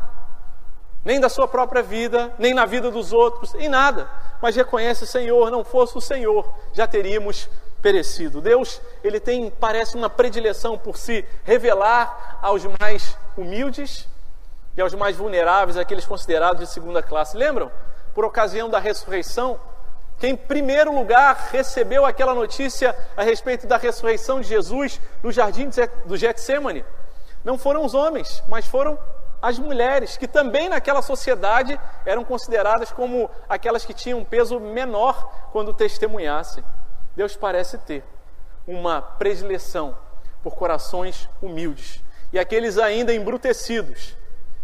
nem 1.05 1.21
da 1.21 1.29
sua 1.29 1.47
própria 1.47 1.81
vida, 1.81 2.33
nem 2.37 2.53
na 2.53 2.65
vida 2.65 2.91
dos 2.91 3.13
outros, 3.13 3.55
em 3.55 3.69
nada, 3.69 4.09
mas 4.41 4.57
reconhece, 4.57 5.07
Senhor, 5.07 5.49
não 5.49 5.63
fosse 5.63 5.97
o 5.97 6.01
Senhor, 6.01 6.53
já 6.73 6.85
teríamos 6.85 7.49
perecido. 7.81 8.41
Deus, 8.41 8.81
ele 9.01 9.19
tem, 9.19 9.49
parece, 9.49 9.95
uma 9.95 10.09
predileção 10.09 10.77
por 10.77 10.97
se 10.97 11.23
revelar 11.45 12.39
aos 12.41 12.65
mais 12.77 13.17
humildes 13.37 14.05
e 14.75 14.81
aos 14.81 14.93
mais 14.93 15.15
vulneráveis, 15.15 15.77
aqueles 15.77 16.05
considerados 16.05 16.59
de 16.59 16.67
segunda 16.67 17.01
classe. 17.01 17.37
Lembram? 17.37 17.71
Por 18.13 18.25
ocasião 18.25 18.69
da 18.69 18.79
ressurreição, 18.79 19.57
quem 20.19 20.31
em 20.31 20.35
primeiro 20.35 20.93
lugar 20.93 21.49
recebeu 21.51 22.05
aquela 22.05 22.33
notícia 22.33 22.95
a 23.15 23.23
respeito 23.23 23.67
da 23.67 23.77
ressurreição 23.77 24.41
de 24.41 24.47
Jesus 24.47 24.99
no 25.21 25.31
jardim 25.31 25.69
do 26.05 26.17
Getsemane 26.17 26.83
não 27.47 27.57
foram 27.57 27.85
os 27.85 27.93
homens, 27.93 28.43
mas 28.49 28.67
foram 28.67 28.99
as 29.41 29.57
mulheres, 29.57 30.17
que 30.17 30.27
também 30.27 30.67
naquela 30.67 31.01
sociedade 31.01 31.79
eram 32.05 32.25
consideradas 32.25 32.91
como 32.91 33.29
aquelas 33.47 33.85
que 33.85 33.93
tinham 33.93 34.19
um 34.19 34.25
peso 34.25 34.59
menor 34.59 35.31
quando 35.53 35.73
testemunhassem. 35.73 36.61
Deus 37.15 37.37
parece 37.37 37.77
ter 37.77 38.03
uma 38.67 39.01
predileção 39.01 39.97
por 40.43 40.55
corações 40.55 41.29
humildes 41.41 42.03
e 42.33 42.37
aqueles 42.37 42.77
ainda 42.77 43.13
embrutecidos, 43.13 44.17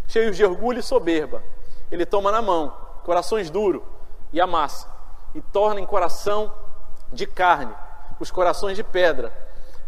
cheios 0.06 0.36
de 0.36 0.44
orgulho 0.44 0.80
e 0.80 0.82
soberba. 0.82 1.42
Ele 1.90 2.04
toma 2.04 2.30
na 2.30 2.42
mão 2.42 2.76
corações 3.02 3.48
duros 3.48 3.82
e 4.30 4.42
amassa 4.42 4.93
e 5.34 5.40
torna 5.40 5.80
em 5.80 5.86
coração 5.86 6.52
de 7.12 7.26
carne 7.26 7.74
os 8.20 8.30
corações 8.30 8.76
de 8.76 8.84
pedra, 8.84 9.32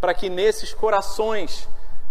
para 0.00 0.12
que 0.12 0.29
nesses 0.29 0.75
corações 0.75 1.69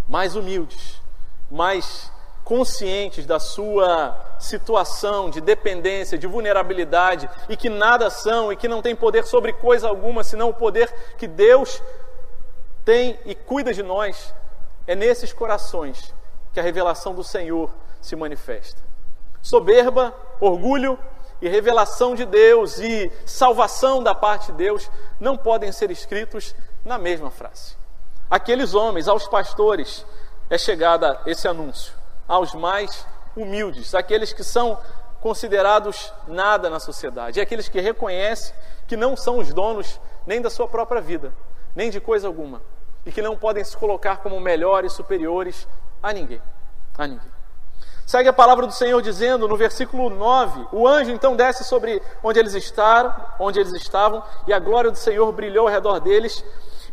mais 0.08 0.36
humildes, 0.36 1.02
mais 1.50 2.12
conscientes 2.44 3.26
da 3.26 3.40
sua 3.40 4.16
situação 4.40 5.30
de 5.30 5.42
dependência, 5.42 6.18
de 6.18 6.28
vulnerabilidade 6.28 7.30
e 7.50 7.58
que 7.58 7.70
nada 7.70 8.10
são 8.10 8.54
e 8.54 8.56
que 8.56 8.68
não 8.68 8.82
têm 8.82 8.96
poder 8.96 9.26
sobre 9.26 9.52
coisa 9.52 9.88
alguma 9.88 10.24
senão 10.24 10.50
o 10.50 10.54
poder 10.54 10.94
que 11.18 11.28
Deus 11.28 11.82
tem 12.84 13.20
e 13.26 13.34
cuida 13.34 13.74
de 13.74 13.82
nós, 13.82 14.34
é 14.86 14.96
nesses 14.96 15.34
corações 15.34 16.14
que 16.54 16.60
a 16.60 16.64
revelação 16.64 17.16
do 17.16 17.24
Senhor 17.24 17.74
se 18.00 18.16
manifesta. 18.16 18.80
Soberba, 19.42 20.14
orgulho 20.40 20.98
e 21.42 21.50
revelação 21.50 22.16
de 22.16 22.26
Deus 22.26 22.80
e 22.80 23.12
salvação 23.26 24.02
da 24.02 24.16
parte 24.16 24.52
de 24.52 24.58
Deus 24.58 24.90
não 25.20 25.38
podem 25.38 25.72
ser 25.72 25.92
escritos 25.92 26.56
na 26.84 26.98
mesma 26.98 27.30
frase. 27.30 27.76
Aqueles 28.30 28.74
homens, 28.74 29.08
aos 29.08 29.28
pastores, 29.28 30.06
é 30.50 30.58
chegada 30.58 31.20
esse 31.26 31.48
anúncio 31.48 31.94
aos 32.28 32.54
mais 32.54 33.06
humildes, 33.36 33.94
aqueles 33.94 34.34
que 34.34 34.44
são 34.44 34.80
considerados 35.22 36.14
nada 36.28 36.70
na 36.70 36.80
sociedade, 36.80 37.42
aqueles 37.42 37.68
que 37.68 37.80
reconhecem 37.80 38.56
que 38.88 38.96
não 38.96 39.16
são 39.16 39.38
os 39.38 39.54
donos 39.54 40.00
nem 40.26 40.42
da 40.42 40.50
sua 40.50 40.68
própria 40.68 41.02
vida, 41.02 41.34
nem 41.76 41.90
de 41.90 42.00
coisa 42.00 42.28
alguma, 42.28 42.62
e 43.06 43.12
que 43.12 43.22
não 43.22 43.36
podem 43.36 43.64
se 43.64 43.76
colocar 43.76 44.18
como 44.18 44.40
melhores, 44.40 44.94
superiores 44.94 45.68
a 46.02 46.14
ninguém, 46.14 46.42
a 46.98 47.08
ninguém. 47.08 47.35
Segue 48.06 48.30
a 48.30 48.34
palavra 48.34 48.68
do 48.68 48.72
Senhor 48.72 49.02
dizendo 49.02 49.48
no 49.48 49.58
versículo 49.58 50.12
9: 50.12 50.68
O 50.72 50.88
anjo 50.88 51.10
então 51.10 51.36
desce 51.36 51.64
sobre 51.64 52.00
onde 52.24 52.38
eles 52.38 52.54
estavam, 52.54 53.16
onde 53.40 53.60
eles 53.60 53.74
estavam, 53.74 54.24
e 54.46 54.54
a 54.54 54.60
glória 54.60 54.92
do 54.92 54.98
Senhor 54.98 55.32
brilhou 55.32 55.68
ao 55.68 55.74
redor 55.74 56.00
deles. 56.00 56.44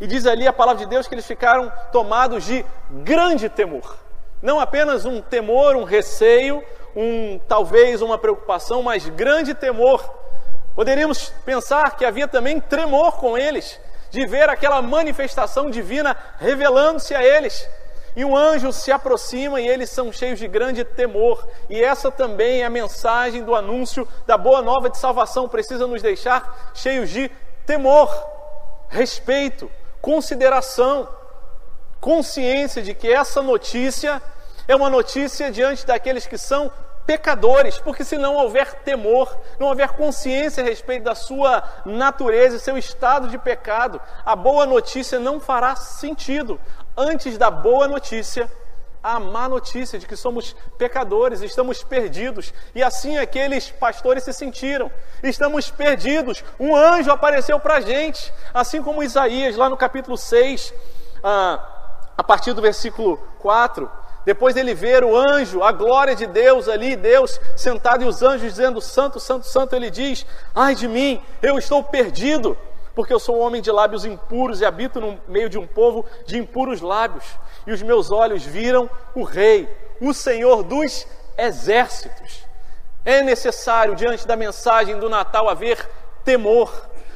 E 0.01 0.07
diz 0.07 0.25
ali 0.25 0.47
a 0.47 0.53
palavra 0.53 0.83
de 0.83 0.89
Deus 0.89 1.07
que 1.07 1.13
eles 1.13 1.25
ficaram 1.25 1.71
tomados 1.91 2.43
de 2.43 2.65
grande 2.89 3.47
temor. 3.47 3.95
Não 4.41 4.59
apenas 4.59 5.05
um 5.05 5.21
temor, 5.21 5.75
um 5.75 5.83
receio, 5.83 6.63
um 6.95 7.39
talvez 7.47 8.01
uma 8.01 8.17
preocupação, 8.17 8.81
mas 8.81 9.07
grande 9.07 9.53
temor. 9.53 10.03
Poderíamos 10.75 11.29
pensar 11.45 11.95
que 11.95 12.03
havia 12.03 12.27
também 12.27 12.59
tremor 12.59 13.17
com 13.17 13.37
eles, 13.37 13.79
de 14.09 14.25
ver 14.25 14.49
aquela 14.49 14.81
manifestação 14.81 15.69
divina 15.69 16.17
revelando-se 16.39 17.13
a 17.13 17.23
eles. 17.23 17.69
E 18.15 18.23
um 18.23 18.35
anjo 18.35 18.71
se 18.71 18.91
aproxima 18.91 19.59
e 19.59 19.67
eles 19.67 19.89
são 19.89 20.11
cheios 20.11 20.39
de 20.39 20.47
grande 20.47 20.83
temor. 20.83 21.47
E 21.69 21.83
essa 21.83 22.11
também 22.11 22.61
é 22.61 22.65
a 22.65 22.69
mensagem 22.69 23.43
do 23.43 23.55
anúncio 23.55 24.07
da 24.25 24.37
boa 24.37 24.61
nova 24.61 24.89
de 24.89 24.97
salvação. 24.97 25.49
Precisa 25.49 25.87
nos 25.87 26.01
deixar 26.01 26.71
cheios 26.75 27.09
de 27.09 27.29
temor, 27.65 28.09
respeito, 28.89 29.69
consideração, 30.01 31.07
consciência 31.99 32.81
de 32.81 32.93
que 32.93 33.11
essa 33.11 33.41
notícia 33.41 34.21
é 34.67 34.75
uma 34.75 34.89
notícia 34.89 35.51
diante 35.51 35.85
daqueles 35.85 36.27
que 36.27 36.37
são 36.37 36.71
pecadores, 37.05 37.77
porque 37.79 38.03
se 38.03 38.17
não 38.17 38.35
houver 38.35 38.75
temor, 38.75 39.37
não 39.59 39.67
houver 39.67 39.89
consciência 39.89 40.63
a 40.63 40.65
respeito 40.65 41.03
da 41.03 41.15
sua 41.15 41.63
natureza 41.85 42.55
e 42.55 42.59
seu 42.59 42.77
estado 42.77 43.27
de 43.27 43.37
pecado, 43.37 43.99
a 44.25 44.35
boa 44.35 44.65
notícia 44.65 45.19
não 45.19 45.39
fará 45.39 45.75
sentido. 45.75 46.59
Antes 46.95 47.37
da 47.37 47.49
boa 47.49 47.87
notícia, 47.87 48.49
a 49.01 49.19
má 49.19 49.49
notícia 49.49 49.99
de 49.99 50.07
que 50.07 50.15
somos 50.15 50.55
pecadores, 50.77 51.41
estamos 51.41 51.83
perdidos. 51.83 52.53
E 52.73 52.81
assim 52.81 53.17
aqueles 53.17 53.69
pastores 53.69 54.23
se 54.23 54.33
sentiram. 54.33 54.91
Estamos 55.21 55.69
perdidos. 55.69 56.43
Um 56.59 56.75
anjo 56.75 57.11
apareceu 57.11 57.59
para 57.59 57.75
a 57.75 57.81
gente, 57.81 58.31
assim 58.53 58.81
como 58.81 59.03
Isaías, 59.03 59.57
lá 59.57 59.69
no 59.69 59.75
capítulo 59.75 60.17
6, 60.17 60.73
ah, 61.23 61.67
a 62.17 62.23
partir 62.23 62.53
do 62.53 62.61
versículo 62.61 63.17
4 63.39 64.03
depois 64.25 64.55
dele 64.55 64.73
ver 64.73 65.03
o 65.03 65.15
anjo, 65.15 65.61
a 65.63 65.71
glória 65.71 66.15
de 66.15 66.25
Deus 66.25 66.69
ali, 66.69 66.95
Deus 66.95 67.39
sentado 67.55 68.03
e 68.03 68.07
os 68.07 68.21
anjos 68.23 68.53
dizendo: 68.53 68.79
Santo, 68.79 69.19
Santo, 69.19 69.45
Santo, 69.45 69.75
ele 69.75 69.89
diz: 69.89 70.25
Ai 70.55 70.75
de 70.75 70.87
mim, 70.87 71.21
eu 71.41 71.57
estou 71.57 71.83
perdido, 71.83 72.57
porque 72.95 73.13
eu 73.13 73.19
sou 73.19 73.37
um 73.37 73.41
homem 73.41 73.61
de 73.61 73.71
lábios 73.71 74.05
impuros 74.05 74.61
e 74.61 74.65
habito 74.65 74.99
no 74.99 75.19
meio 75.27 75.49
de 75.49 75.57
um 75.57 75.65
povo 75.67 76.05
de 76.25 76.37
impuros 76.37 76.81
lábios. 76.81 77.25
E 77.65 77.71
os 77.71 77.81
meus 77.81 78.11
olhos 78.11 78.43
viram 78.43 78.89
o 79.15 79.23
Rei, 79.23 79.69
o 79.99 80.13
Senhor 80.13 80.63
dos 80.63 81.07
exércitos. 81.37 82.45
É 83.05 83.21
necessário, 83.21 83.95
diante 83.95 84.27
da 84.27 84.35
mensagem 84.35 84.97
do 84.99 85.09
Natal, 85.09 85.49
haver 85.49 85.89
temor 86.23 86.71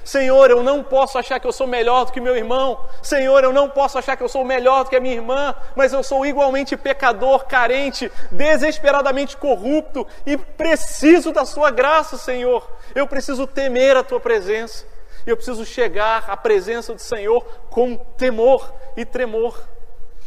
Senhor, 0.07 0.49
eu 0.49 0.63
não 0.63 0.81
posso 0.81 1.19
achar 1.19 1.37
que 1.37 1.45
eu 1.45 1.51
sou 1.51 1.67
melhor 1.67 2.05
do 2.05 2.13
que 2.13 2.21
meu 2.21 2.35
irmão. 2.35 2.79
Senhor, 3.03 3.43
eu 3.43 3.51
não 3.51 3.69
posso 3.69 3.99
achar 3.99 4.15
que 4.15 4.23
eu 4.23 4.29
sou 4.29 4.45
melhor 4.45 4.85
do 4.85 4.89
que 4.89 4.95
a 4.95 5.01
minha 5.01 5.13
irmã, 5.13 5.53
mas 5.75 5.91
eu 5.91 6.01
sou 6.01 6.25
igualmente 6.25 6.77
pecador, 6.77 7.43
carente, 7.43 8.09
desesperadamente 8.31 9.35
corrupto 9.35 10.07
e 10.25 10.37
preciso 10.37 11.33
da 11.33 11.43
Sua 11.43 11.71
graça, 11.71 12.17
Senhor. 12.17 12.65
Eu 12.95 13.05
preciso 13.05 13.45
temer 13.45 13.97
a 13.97 14.03
Tua 14.03 14.19
presença. 14.21 14.85
Eu 15.27 15.35
preciso 15.35 15.65
chegar 15.65 16.29
à 16.29 16.37
presença 16.37 16.93
do 16.93 17.01
Senhor 17.01 17.43
com 17.69 17.97
temor 17.97 18.73
e 18.95 19.03
tremor. 19.03 19.61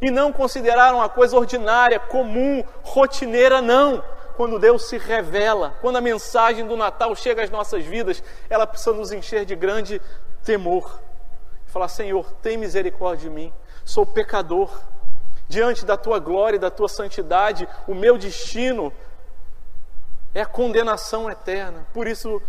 E 0.02 0.10
não 0.10 0.32
considerar 0.32 0.94
uma 0.94 1.08
coisa 1.08 1.36
ordinária, 1.36 1.98
comum, 1.98 2.62
rotineira, 2.82 3.62
não 3.62 4.04
quando 4.36 4.58
Deus 4.58 4.88
se 4.88 4.96
revela, 4.96 5.74
quando 5.82 5.96
a 5.96 6.00
mensagem 6.00 6.66
do 6.66 6.74
Natal 6.74 7.14
chega 7.14 7.42
às 7.42 7.50
nossas 7.50 7.84
vidas, 7.84 8.22
ela 8.48 8.66
precisa 8.66 8.94
nos 8.94 9.12
encher 9.12 9.44
de 9.44 9.54
grande 9.54 10.00
temor. 10.42 10.98
Falar, 11.66 11.88
Senhor, 11.88 12.30
tem 12.42 12.56
misericórdia 12.56 13.28
de 13.28 13.34
mim, 13.34 13.52
sou 13.84 14.06
pecador. 14.06 14.70
Diante 15.46 15.84
da 15.84 15.96
tua 15.96 16.18
glória 16.18 16.56
e 16.56 16.60
da 16.60 16.70
tua 16.70 16.88
santidade, 16.88 17.68
o 17.86 17.94
meu 17.94 18.16
destino 18.16 18.92
é 20.34 20.40
a 20.40 20.46
condenação 20.46 21.30
eterna. 21.30 21.86
Por 21.92 22.06
isso, 22.06 22.40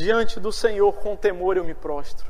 diante 0.00 0.40
do 0.40 0.50
Senhor, 0.50 0.92
com 0.94 1.14
temor 1.14 1.56
eu 1.56 1.64
me 1.64 1.74
prostro. 1.74 2.26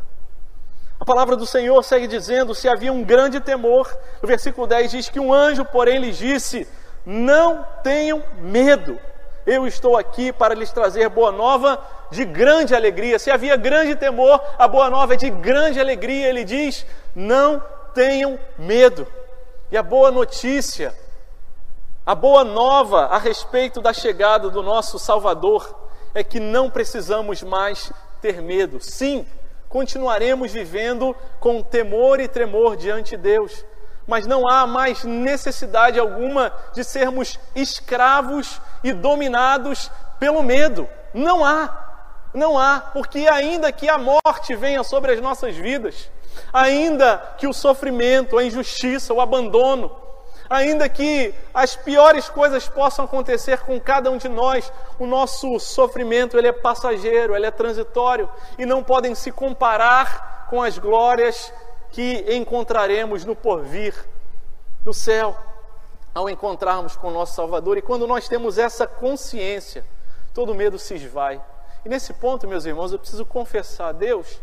A 0.99 1.05
palavra 1.05 1.37
do 1.37 1.47
Senhor 1.47 1.83
segue 1.83 2.07
dizendo: 2.07 2.55
se 2.55 2.69
havia 2.69 2.93
um 2.93 3.03
grande 3.03 3.41
temor, 3.41 3.91
o 4.23 4.27
versículo 4.27 4.67
10 4.67 4.91
diz 4.91 5.09
que 5.09 5.21
um 5.21 5.33
anjo, 5.33 5.65
porém, 5.65 5.99
lhes 5.99 6.19
disse: 6.19 6.69
não 7.07 7.65
tenham 7.83 8.23
medo. 8.39 8.99
Eu 9.47 9.67
estou 9.67 9.97
aqui 9.97 10.33
para 10.33 10.55
lhes 10.55 10.71
trazer 10.71 11.09
boa 11.09 11.33
nova 11.33 11.83
de 12.11 12.25
grande 12.25 12.75
alegria. 12.75 13.19
Se 13.19 13.31
havia 13.31 13.57
grande 13.57 13.97
temor, 13.97 14.43
a 14.59 14.69
boa 14.69 14.91
nova 14.91 15.15
é 15.15 15.17
de 15.17 15.31
grande 15.31 15.81
alegria. 15.81 16.29
Ele 16.29 16.45
diz: 16.45 16.85
não 17.15 17.63
tenham 17.95 18.39
medo. 18.59 19.07
E 19.71 19.77
a 19.77 19.83
boa 19.83 20.11
notícia, 20.11 20.93
a 22.05 22.15
boa 22.15 22.43
nova 22.43 23.07
a 23.07 23.19
respeito 23.19 23.81
da 23.81 23.93
chegada 23.93 24.51
do 24.51 24.63
nosso 24.63 24.99
Salvador 24.99 25.90
é 26.15 26.23
que 26.23 26.41
não 26.41 26.71
precisamos 26.71 27.43
mais 27.43 27.93
ter 28.21 28.41
medo. 28.43 28.79
Sim, 28.81 29.27
continuaremos 29.69 30.53
vivendo 30.53 31.15
com 31.39 31.63
temor 31.63 32.21
e 32.21 32.29
tremor 32.29 32.77
diante 32.77 33.17
de 33.17 33.23
Deus, 33.23 33.65
mas 34.07 34.27
não 34.27 34.49
há 34.49 34.67
mais 34.67 35.05
necessidade 35.05 35.99
alguma 35.99 36.53
de 36.75 36.83
sermos 36.83 37.39
escravos 37.55 38.61
e 38.83 38.93
dominados 38.93 39.91
pelo 40.19 40.43
medo. 40.43 40.89
Não 41.15 41.45
há. 41.45 41.87
Não 42.33 42.57
há, 42.59 42.81
porque 42.93 43.27
ainda 43.27 43.73
que 43.73 43.89
a 43.89 43.99
morte 43.99 44.55
venha 44.55 44.85
sobre 44.85 45.13
as 45.13 45.21
nossas 45.21 45.57
vidas, 45.57 46.09
ainda 46.53 47.19
que 47.39 47.47
o 47.49 47.53
sofrimento, 47.53 48.39
a 48.39 48.45
injustiça, 48.45 49.13
o 49.13 49.21
abandono, 49.21 49.91
ainda 50.51 50.89
que 50.89 51.33
as 51.55 51.77
piores 51.77 52.29
coisas 52.29 52.69
possam 52.69 53.05
acontecer 53.05 53.61
com 53.61 53.81
cada 53.81 54.11
um 54.11 54.19
de 54.19 54.29
nós, 54.29 54.73
o 54.99 55.07
nosso 55.07 55.61
sofrimento 55.61 56.37
ele 56.37 56.49
é 56.49 56.53
passageiro, 56.53 57.37
ele 57.37 57.47
é 57.47 57.53
transitório 57.53 58.29
e 58.59 58.67
não 58.67 58.83
podem 58.83 59.15
se 59.15 59.31
comparar 59.31 60.49
com 60.51 60.61
as 60.61 60.77
glórias 60.77 61.53
que 61.93 62.25
encontraremos 62.35 63.25
no 63.25 63.37
porvir, 63.37 63.95
no 64.85 64.93
céu, 64.93 65.39
ao 66.13 66.29
encontrarmos 66.29 66.97
com 66.97 67.09
o 67.09 67.13
nosso 67.13 67.37
Salvador. 67.37 67.79
E 67.79 67.83
quando 67.83 68.05
nós 68.05 68.27
temos 68.27 68.59
essa 68.59 68.89
consciência, 68.89 69.85
todo 70.35 70.53
medo 70.53 70.81
se 70.81 70.95
esvai. 70.95 71.41
E 71.85 71.89
nesse 71.89 72.13
ponto, 72.13 72.49
meus 72.49 72.65
irmãos, 72.65 72.93
eu 72.93 72.99
preciso 72.99 73.25
confessar 73.25 73.89
a 73.89 73.93
Deus. 73.93 74.41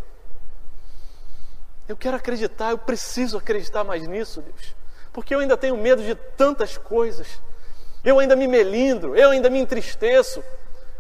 Eu 1.88 1.98
quero 1.98 2.16
acreditar, 2.16 2.72
eu 2.72 2.78
preciso 2.78 3.38
acreditar 3.38 3.84
mais 3.84 4.08
nisso, 4.08 4.42
Deus. 4.42 4.76
Porque 5.18 5.34
eu 5.34 5.40
ainda 5.40 5.58
tenho 5.58 5.76
medo 5.76 6.04
de 6.04 6.14
tantas 6.14 6.78
coisas. 6.78 7.42
Eu 8.06 8.20
ainda 8.20 8.36
me 8.36 8.48
melindro, 8.48 9.16
eu 9.16 9.32
ainda 9.32 9.50
me 9.50 9.58
entristeço 9.58 10.44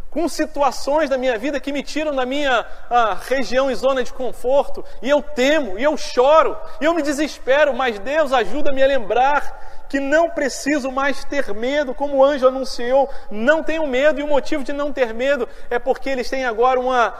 com 0.09 0.27
situações 0.27 1.07
da 1.07 1.19
minha 1.19 1.37
vida 1.37 1.59
que 1.59 1.71
me 1.71 1.83
tiram 1.83 2.15
da 2.15 2.25
minha 2.25 2.65
ah, 2.89 3.15
região 3.27 3.69
e 3.69 3.75
zona 3.75 4.03
de 4.03 4.11
conforto, 4.11 4.83
e 5.03 5.09
eu 5.11 5.21
temo, 5.21 5.77
e 5.77 5.83
eu 5.83 5.95
choro, 5.95 6.57
e 6.81 6.85
eu 6.85 6.95
me 6.95 7.03
desespero, 7.03 7.75
mas 7.75 7.99
Deus 7.99 8.33
ajuda-me 8.33 8.81
a 8.81 8.87
lembrar 8.87 9.85
que 9.87 9.99
não 9.99 10.31
preciso 10.31 10.91
mais 10.91 11.23
ter 11.23 11.53
medo, 11.53 11.93
como 11.93 12.17
o 12.17 12.25
anjo 12.25 12.47
anunciou, 12.47 13.07
não 13.29 13.61
tenho 13.61 13.85
medo, 13.85 14.19
e 14.19 14.23
o 14.23 14.27
motivo 14.27 14.63
de 14.63 14.73
não 14.73 14.91
ter 14.91 15.13
medo 15.13 15.47
é 15.69 15.77
porque 15.77 16.09
eles 16.09 16.27
têm 16.27 16.43
agora 16.43 16.79
uma 16.79 17.13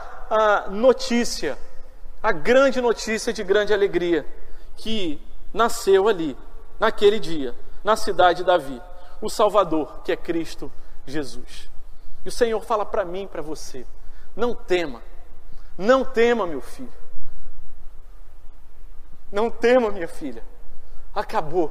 notícia, 0.68 1.56
a 2.20 2.32
grande 2.32 2.80
notícia 2.80 3.32
de 3.32 3.44
grande 3.44 3.72
alegria, 3.72 4.26
que 4.76 5.22
nasceu 5.54 6.08
ali, 6.08 6.36
naquele 6.78 7.18
dia, 7.18 7.54
na 7.82 7.96
cidade 7.96 8.38
de 8.38 8.44
Davi, 8.44 8.80
o 9.20 9.28
Salvador, 9.28 10.00
que 10.02 10.12
é 10.12 10.16
Cristo 10.16 10.70
Jesus. 11.06 11.70
E 12.24 12.28
o 12.28 12.32
Senhor 12.32 12.64
fala 12.64 12.84
para 12.84 13.04
mim, 13.04 13.26
para 13.26 13.42
você: 13.42 13.86
não 14.36 14.54
tema, 14.54 15.02
não 15.76 16.04
tema, 16.04 16.46
meu 16.46 16.60
filho. 16.60 16.92
Não 19.30 19.50
tema, 19.50 19.90
minha 19.90 20.08
filha. 20.08 20.42
Acabou. 21.14 21.70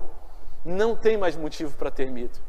Não 0.64 0.96
tem 0.96 1.18
mais 1.18 1.36
motivo 1.36 1.76
para 1.76 1.90
ter 1.90 2.10
medo. 2.12 2.40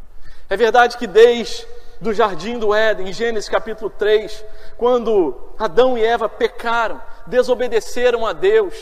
É 0.50 0.56
verdade 0.56 0.96
que 0.96 1.06
desde 1.06 1.66
do 2.00 2.12
jardim 2.12 2.58
do 2.58 2.74
Éden, 2.74 3.08
em 3.08 3.12
Gênesis 3.12 3.48
capítulo 3.48 3.90
3, 3.90 4.44
quando 4.76 5.52
Adão 5.58 5.98
e 5.98 6.04
Eva 6.04 6.28
pecaram, 6.28 7.00
desobedeceram 7.26 8.24
a 8.24 8.32
Deus, 8.32 8.74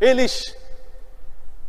eles 0.00 0.54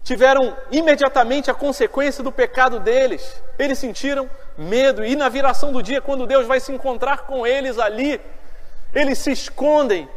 tiveram 0.03 0.55
imediatamente 0.71 1.51
a 1.51 1.53
consequência 1.53 2.23
do 2.23 2.31
pecado 2.31 2.79
deles. 2.79 3.41
Eles 3.57 3.77
sentiram 3.77 4.29
medo. 4.57 5.05
E 5.05 5.15
na 5.15 5.29
viração 5.29 5.71
do 5.71 5.81
dia, 5.81 6.01
quando 6.01 6.25
Deus 6.25 6.47
vai 6.47 6.59
se 6.59 6.71
encontrar 6.71 7.25
com 7.25 7.45
eles 7.45 7.77
ali, 7.77 8.19
eles 8.93 9.17
se 9.19 9.31
escondem. 9.31 10.09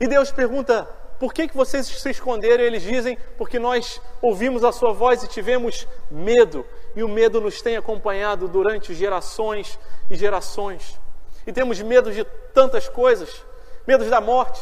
E 0.00 0.06
Deus 0.06 0.30
pergunta: 0.30 0.88
por 1.18 1.32
que, 1.32 1.48
que 1.48 1.56
vocês 1.56 1.86
se 1.86 2.10
esconderam? 2.10 2.62
E 2.62 2.66
eles 2.66 2.82
dizem: 2.82 3.16
porque 3.38 3.58
nós 3.58 4.00
ouvimos 4.20 4.64
a 4.64 4.72
sua 4.72 4.92
voz 4.92 5.22
e 5.22 5.28
tivemos 5.28 5.86
medo. 6.10 6.66
E 6.94 7.02
o 7.02 7.08
medo 7.08 7.40
nos 7.40 7.62
tem 7.62 7.76
acompanhado 7.76 8.46
durante 8.48 8.94
gerações 8.94 9.78
e 10.10 10.16
gerações. 10.16 11.00
E 11.46 11.52
temos 11.52 11.80
medo 11.80 12.12
de 12.12 12.24
tantas 12.52 12.88
coisas: 12.88 13.42
medo 13.86 14.08
da 14.10 14.20
morte, 14.20 14.60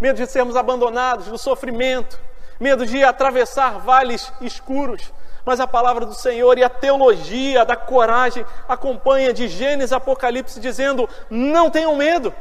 medo 0.00 0.16
de 0.16 0.26
sermos 0.30 0.56
abandonados, 0.56 1.26
do 1.26 1.38
sofrimento, 1.38 2.20
medo 2.58 2.86
de 2.86 3.02
atravessar 3.02 3.78
vales 3.78 4.32
escuros, 4.40 5.12
mas 5.44 5.60
a 5.60 5.66
palavra 5.66 6.06
do 6.06 6.14
Senhor 6.14 6.56
e 6.58 6.64
a 6.64 6.68
teologia 6.68 7.64
da 7.64 7.76
coragem 7.76 8.44
acompanha 8.68 9.32
de 9.32 9.48
Gênesis 9.48 9.92
Apocalipse 9.92 10.60
dizendo: 10.60 11.08
não 11.28 11.70
tenham 11.70 11.96
medo, 11.96 12.32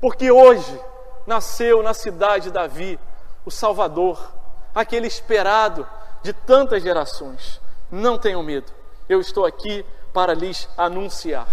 porque 0.00 0.30
hoje 0.30 0.80
nasceu 1.26 1.82
na 1.82 1.92
cidade 1.92 2.44
de 2.44 2.50
Davi 2.52 2.98
o 3.44 3.50
Salvador, 3.50 4.32
aquele 4.74 5.06
esperado 5.06 5.86
de 6.22 6.32
tantas 6.32 6.82
gerações. 6.82 7.60
Não 7.90 8.18
tenham 8.18 8.42
medo, 8.42 8.72
eu 9.08 9.20
estou 9.20 9.44
aqui 9.44 9.84
para 10.12 10.34
lhes 10.34 10.68
anunciar. 10.76 11.48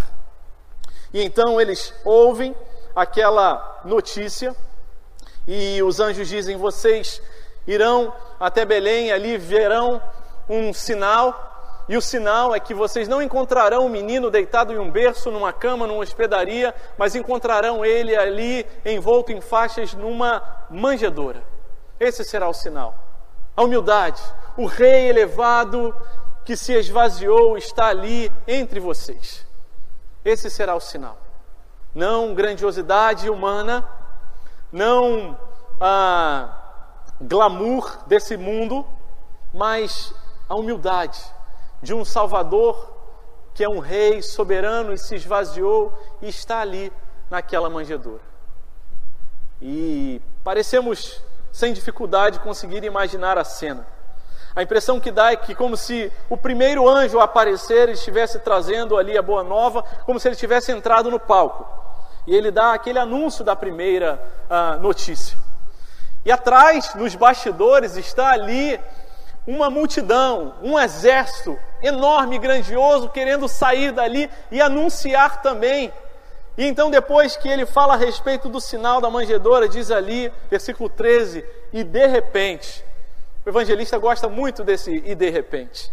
E 1.13 1.21
então 1.21 1.60
eles 1.60 1.93
ouvem 2.04 2.56
aquela 2.95 3.82
notícia 3.86 4.56
e 5.47 5.82
os 5.84 5.99
anjos 5.99 6.28
dizem: 6.28 6.58
Vocês 6.58 7.21
irão 7.67 8.13
até 8.39 8.65
Belém, 8.65 9.12
ali 9.12 9.38
verão 9.38 10.02
um 10.49 10.73
sinal, 10.73 11.52
e 11.88 11.97
o 11.97 12.02
sinal 12.02 12.56
é 12.56 12.60
que 12.60 12.73
vocês 12.73 13.08
não 13.08 13.21
encontrarão 13.21 13.84
o 13.84 13.86
um 13.88 13.89
menino 13.89 14.32
deitado 14.32 14.71
em 14.71 14.78
um 14.78 14.89
berço, 14.89 15.30
numa 15.30 15.52
cama, 15.52 15.86
numa 15.86 16.02
hospedaria, 16.02 16.73
mas 16.97 17.15
encontrarão 17.15 17.84
ele 17.84 18.15
ali 18.15 18.65
envolto 18.86 19.32
em 19.34 19.41
faixas 19.41 19.93
numa 19.93 20.41
manjedoura. 20.69 21.43
Esse 21.99 22.23
será 22.23 22.47
o 22.47 22.54
sinal. 22.54 22.95
A 23.56 23.63
humildade, 23.63 24.21
o 24.58 24.65
rei 24.65 25.10
elevado 25.10 25.93
que 26.45 26.56
se 26.56 26.73
esvaziou 26.73 27.58
está 27.58 27.88
ali 27.88 28.32
entre 28.47 28.80
vocês. 28.80 29.45
Esse 30.23 30.49
será 30.49 30.76
o 30.76 30.80
sinal. 30.80 31.17
Não 31.93 32.34
grandiosidade 32.34 33.30
humana, 33.30 33.88
não 34.71 35.38
a 35.80 36.62
glamour 37.23 37.99
desse 38.07 38.38
mundo, 38.38 38.86
mas 39.53 40.13
a 40.47 40.55
humildade 40.55 41.19
de 41.81 41.93
um 41.93 42.05
Salvador 42.05 42.91
que 43.53 43.63
é 43.63 43.69
um 43.69 43.79
rei 43.79 44.21
soberano 44.21 44.93
e 44.93 44.97
se 44.97 45.15
esvaziou 45.15 45.93
e 46.21 46.27
está 46.27 46.59
ali 46.59 46.91
naquela 47.29 47.69
manjedoura. 47.69 48.21
E 49.62 50.21
parecemos 50.43 51.21
sem 51.51 51.71
dificuldade 51.71 52.39
conseguir 52.39 52.83
imaginar 52.83 53.38
a 53.38 53.43
cena. 53.43 53.86
A 54.55 54.62
impressão 54.62 54.99
que 54.99 55.12
dá 55.12 55.31
é 55.31 55.36
que 55.36 55.55
como 55.55 55.77
se 55.77 56.12
o 56.29 56.38
primeiro 56.38 56.88
anjo 56.88 57.19
aparecer 57.19 57.89
estivesse 57.89 58.39
trazendo 58.39 58.97
ali 58.97 59.17
a 59.17 59.21
boa 59.21 59.43
nova, 59.43 59.83
como 60.05 60.19
se 60.19 60.27
ele 60.27 60.36
tivesse 60.36 60.71
entrado 60.71 61.09
no 61.09 61.19
palco. 61.19 61.67
E 62.25 62.36
ele 62.36 62.51
dá 62.51 62.73
aquele 62.73 62.99
anúncio 62.99 63.43
da 63.43 63.55
primeira 63.55 64.21
uh, 64.49 64.79
notícia. 64.79 65.38
E 66.25 66.31
atrás, 66.31 66.93
nos 66.95 67.15
bastidores, 67.15 67.97
está 67.97 68.31
ali 68.31 68.79
uma 69.45 69.69
multidão, 69.69 70.55
um 70.62 70.79
exército 70.79 71.57
enorme, 71.81 72.39
grandioso, 72.39 73.09
querendo 73.09 73.47
sair 73.47 73.91
dali 73.91 74.29
e 74.49 74.62
anunciar 74.62 75.41
também. 75.41 75.91
E 76.57 76.65
então, 76.65 76.89
depois 76.89 77.36
que 77.36 77.49
ele 77.49 77.65
fala 77.65 77.93
a 77.93 77.97
respeito 77.97 78.47
do 78.47 78.62
sinal 78.62 79.01
da 79.01 79.09
manjedoura, 79.09 79.67
diz 79.67 79.91
ali, 79.91 80.31
versículo 80.49 80.89
13: 80.89 81.43
E 81.73 81.83
de 81.83 82.07
repente, 82.07 82.86
o 83.45 83.49
evangelista 83.49 83.97
gosta 83.97 84.29
muito 84.29 84.63
desse 84.63 85.03
e 85.05 85.13
de 85.15 85.29
repente. 85.29 85.91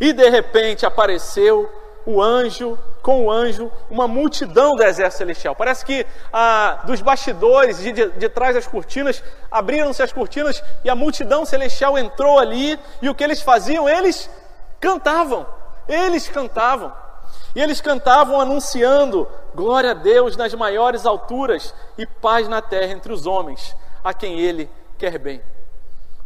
E 0.00 0.12
de 0.12 0.28
repente 0.28 0.86
apareceu 0.86 1.70
o 2.08 2.22
anjo, 2.22 2.78
com 3.02 3.26
o 3.26 3.30
anjo, 3.30 3.70
uma 3.90 4.08
multidão 4.08 4.74
do 4.74 4.82
exército 4.82 5.18
celestial. 5.18 5.54
Parece 5.54 5.84
que 5.84 6.06
ah, 6.32 6.80
dos 6.86 7.02
bastidores, 7.02 7.78
de, 7.78 7.92
de, 7.92 8.08
de 8.12 8.28
trás 8.30 8.54
das 8.54 8.66
cortinas, 8.66 9.22
abriram-se 9.50 10.02
as 10.02 10.10
cortinas 10.10 10.64
e 10.82 10.88
a 10.88 10.94
multidão 10.94 11.44
celestial 11.44 11.98
entrou 11.98 12.38
ali. 12.38 12.80
E 13.02 13.10
o 13.10 13.14
que 13.14 13.22
eles 13.22 13.42
faziam? 13.42 13.86
Eles 13.86 14.30
cantavam. 14.80 15.46
Eles 15.86 16.26
cantavam. 16.28 16.94
E 17.54 17.60
eles 17.60 17.78
cantavam 17.78 18.40
anunciando 18.40 19.28
glória 19.54 19.90
a 19.90 19.94
Deus 19.94 20.34
nas 20.34 20.54
maiores 20.54 21.04
alturas 21.04 21.74
e 21.98 22.06
paz 22.06 22.48
na 22.48 22.62
terra 22.62 22.90
entre 22.90 23.12
os 23.12 23.26
homens, 23.26 23.76
a 24.02 24.14
quem 24.14 24.40
Ele 24.40 24.70
quer 24.96 25.18
bem. 25.18 25.42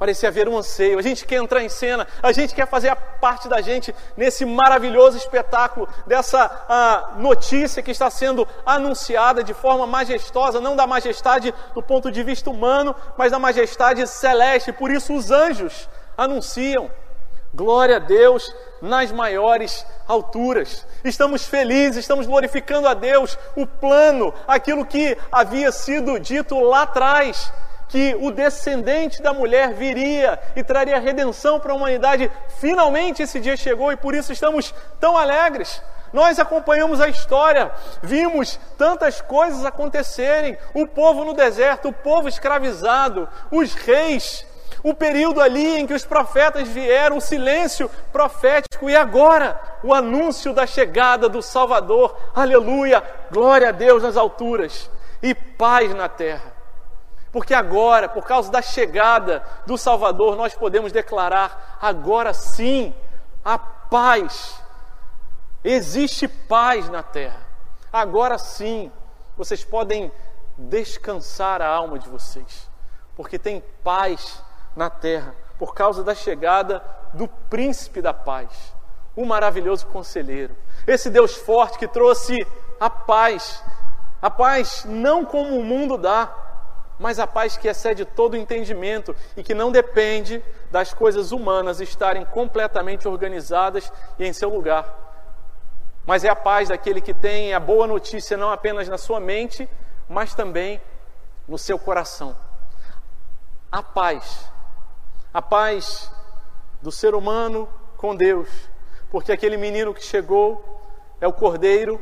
Parecia 0.02 0.30
haver 0.30 0.48
um 0.48 0.58
anseio. 0.58 0.98
A 0.98 1.02
gente 1.02 1.24
quer 1.24 1.36
entrar 1.36 1.62
em 1.62 1.68
cena, 1.68 2.08
a 2.20 2.32
gente 2.32 2.56
quer 2.56 2.66
fazer 2.66 2.88
a 2.88 2.96
parte 2.96 3.48
da 3.48 3.60
gente 3.60 3.94
nesse 4.16 4.44
maravilhoso 4.44 5.16
espetáculo, 5.16 5.88
dessa 6.08 7.14
notícia 7.18 7.80
que 7.84 7.92
está 7.92 8.10
sendo 8.10 8.44
anunciada 8.66 9.44
de 9.44 9.54
forma 9.54 9.86
majestosa, 9.86 10.60
não 10.60 10.74
da 10.74 10.88
majestade 10.88 11.54
do 11.72 11.80
ponto 11.80 12.10
de 12.10 12.20
vista 12.24 12.50
humano, 12.50 12.96
mas 13.16 13.30
da 13.30 13.38
majestade 13.38 14.04
celeste. 14.08 14.72
Por 14.72 14.90
isso 14.90 15.14
os 15.14 15.30
anjos 15.30 15.88
anunciam. 16.18 16.90
Glória 17.54 17.96
a 17.96 18.00
Deus 18.00 18.52
nas 18.80 19.12
maiores 19.12 19.86
alturas. 20.08 20.84
Estamos 21.04 21.46
felizes, 21.46 21.98
estamos 21.98 22.26
glorificando 22.26 22.88
a 22.88 22.94
Deus, 22.94 23.38
o 23.54 23.68
plano, 23.68 24.34
aquilo 24.48 24.84
que 24.84 25.16
havia 25.30 25.70
sido 25.70 26.18
dito 26.18 26.58
lá 26.58 26.82
atrás, 26.82 27.52
que 27.92 28.16
o 28.18 28.30
descendente 28.30 29.20
da 29.20 29.34
mulher 29.34 29.74
viria 29.74 30.40
e 30.56 30.64
traria 30.64 30.98
redenção 30.98 31.60
para 31.60 31.74
a 31.74 31.76
humanidade. 31.76 32.32
Finalmente 32.58 33.22
esse 33.22 33.38
dia 33.38 33.54
chegou 33.54 33.92
e 33.92 33.96
por 33.98 34.14
isso 34.14 34.32
estamos 34.32 34.74
tão 34.98 35.14
alegres. 35.14 35.82
Nós 36.10 36.38
acompanhamos 36.38 37.02
a 37.02 37.08
história, 37.08 37.70
vimos 38.02 38.58
tantas 38.78 39.20
coisas 39.20 39.62
acontecerem: 39.66 40.56
o 40.72 40.86
povo 40.86 41.22
no 41.22 41.34
deserto, 41.34 41.88
o 41.88 41.92
povo 41.92 42.28
escravizado, 42.28 43.28
os 43.50 43.74
reis, 43.74 44.46
o 44.82 44.94
período 44.94 45.42
ali 45.42 45.78
em 45.78 45.86
que 45.86 45.92
os 45.92 46.06
profetas 46.06 46.66
vieram, 46.68 47.18
o 47.18 47.20
silêncio 47.20 47.90
profético 48.10 48.88
e 48.88 48.96
agora 48.96 49.60
o 49.84 49.92
anúncio 49.92 50.54
da 50.54 50.66
chegada 50.66 51.28
do 51.28 51.42
Salvador. 51.42 52.16
Aleluia! 52.34 53.02
Glória 53.30 53.68
a 53.68 53.72
Deus 53.72 54.02
nas 54.02 54.16
alturas 54.16 54.90
e 55.22 55.34
paz 55.34 55.94
na 55.94 56.08
terra. 56.08 56.51
Porque 57.32 57.54
agora, 57.54 58.08
por 58.08 58.24
causa 58.24 58.52
da 58.52 58.60
chegada 58.60 59.42
do 59.66 59.78
Salvador, 59.78 60.36
nós 60.36 60.54
podemos 60.54 60.92
declarar 60.92 61.78
agora 61.80 62.34
sim 62.34 62.94
a 63.42 63.58
paz. 63.58 64.62
Existe 65.64 66.28
paz 66.28 66.90
na 66.90 67.02
terra. 67.02 67.40
Agora 67.90 68.36
sim, 68.38 68.92
vocês 69.36 69.64
podem 69.64 70.12
descansar 70.56 71.62
a 71.62 71.68
alma 71.68 71.98
de 71.98 72.08
vocês, 72.08 72.70
porque 73.16 73.38
tem 73.38 73.62
paz 73.82 74.42
na 74.76 74.90
terra 74.90 75.34
por 75.58 75.74
causa 75.74 76.02
da 76.02 76.14
chegada 76.14 76.82
do 77.14 77.28
príncipe 77.28 78.02
da 78.02 78.12
paz, 78.12 78.74
o 79.14 79.24
maravilhoso 79.24 79.86
conselheiro, 79.86 80.56
esse 80.86 81.10
Deus 81.10 81.36
forte 81.36 81.78
que 81.78 81.86
trouxe 81.86 82.46
a 82.80 82.90
paz, 82.90 83.62
a 84.20 84.30
paz 84.30 84.84
não 84.86 85.24
como 85.24 85.58
o 85.58 85.64
mundo 85.64 85.96
dá, 85.96 86.32
mas 87.02 87.18
a 87.18 87.26
paz 87.26 87.56
que 87.56 87.66
excede 87.66 88.04
todo 88.04 88.36
entendimento 88.36 89.14
e 89.36 89.42
que 89.42 89.54
não 89.54 89.72
depende 89.72 90.42
das 90.70 90.94
coisas 90.94 91.32
humanas 91.32 91.80
estarem 91.80 92.24
completamente 92.24 93.08
organizadas 93.08 93.92
e 94.18 94.24
em 94.24 94.32
seu 94.32 94.48
lugar. 94.48 94.86
Mas 96.06 96.24
é 96.24 96.28
a 96.28 96.36
paz 96.36 96.68
daquele 96.68 97.00
que 97.00 97.12
tem 97.12 97.52
a 97.52 97.60
boa 97.60 97.86
notícia 97.86 98.36
não 98.36 98.50
apenas 98.52 98.88
na 98.88 98.96
sua 98.96 99.18
mente, 99.18 99.68
mas 100.08 100.32
também 100.32 100.80
no 101.48 101.58
seu 101.58 101.76
coração. 101.76 102.36
A 103.70 103.82
paz 103.82 104.52
a 105.34 105.40
paz 105.40 106.10
do 106.82 106.92
ser 106.92 107.14
humano 107.14 107.66
com 107.96 108.14
Deus, 108.14 108.48
porque 109.10 109.32
aquele 109.32 109.56
menino 109.56 109.94
que 109.94 110.04
chegou 110.04 110.80
é 111.20 111.26
o 111.26 111.32
cordeiro, 111.32 112.00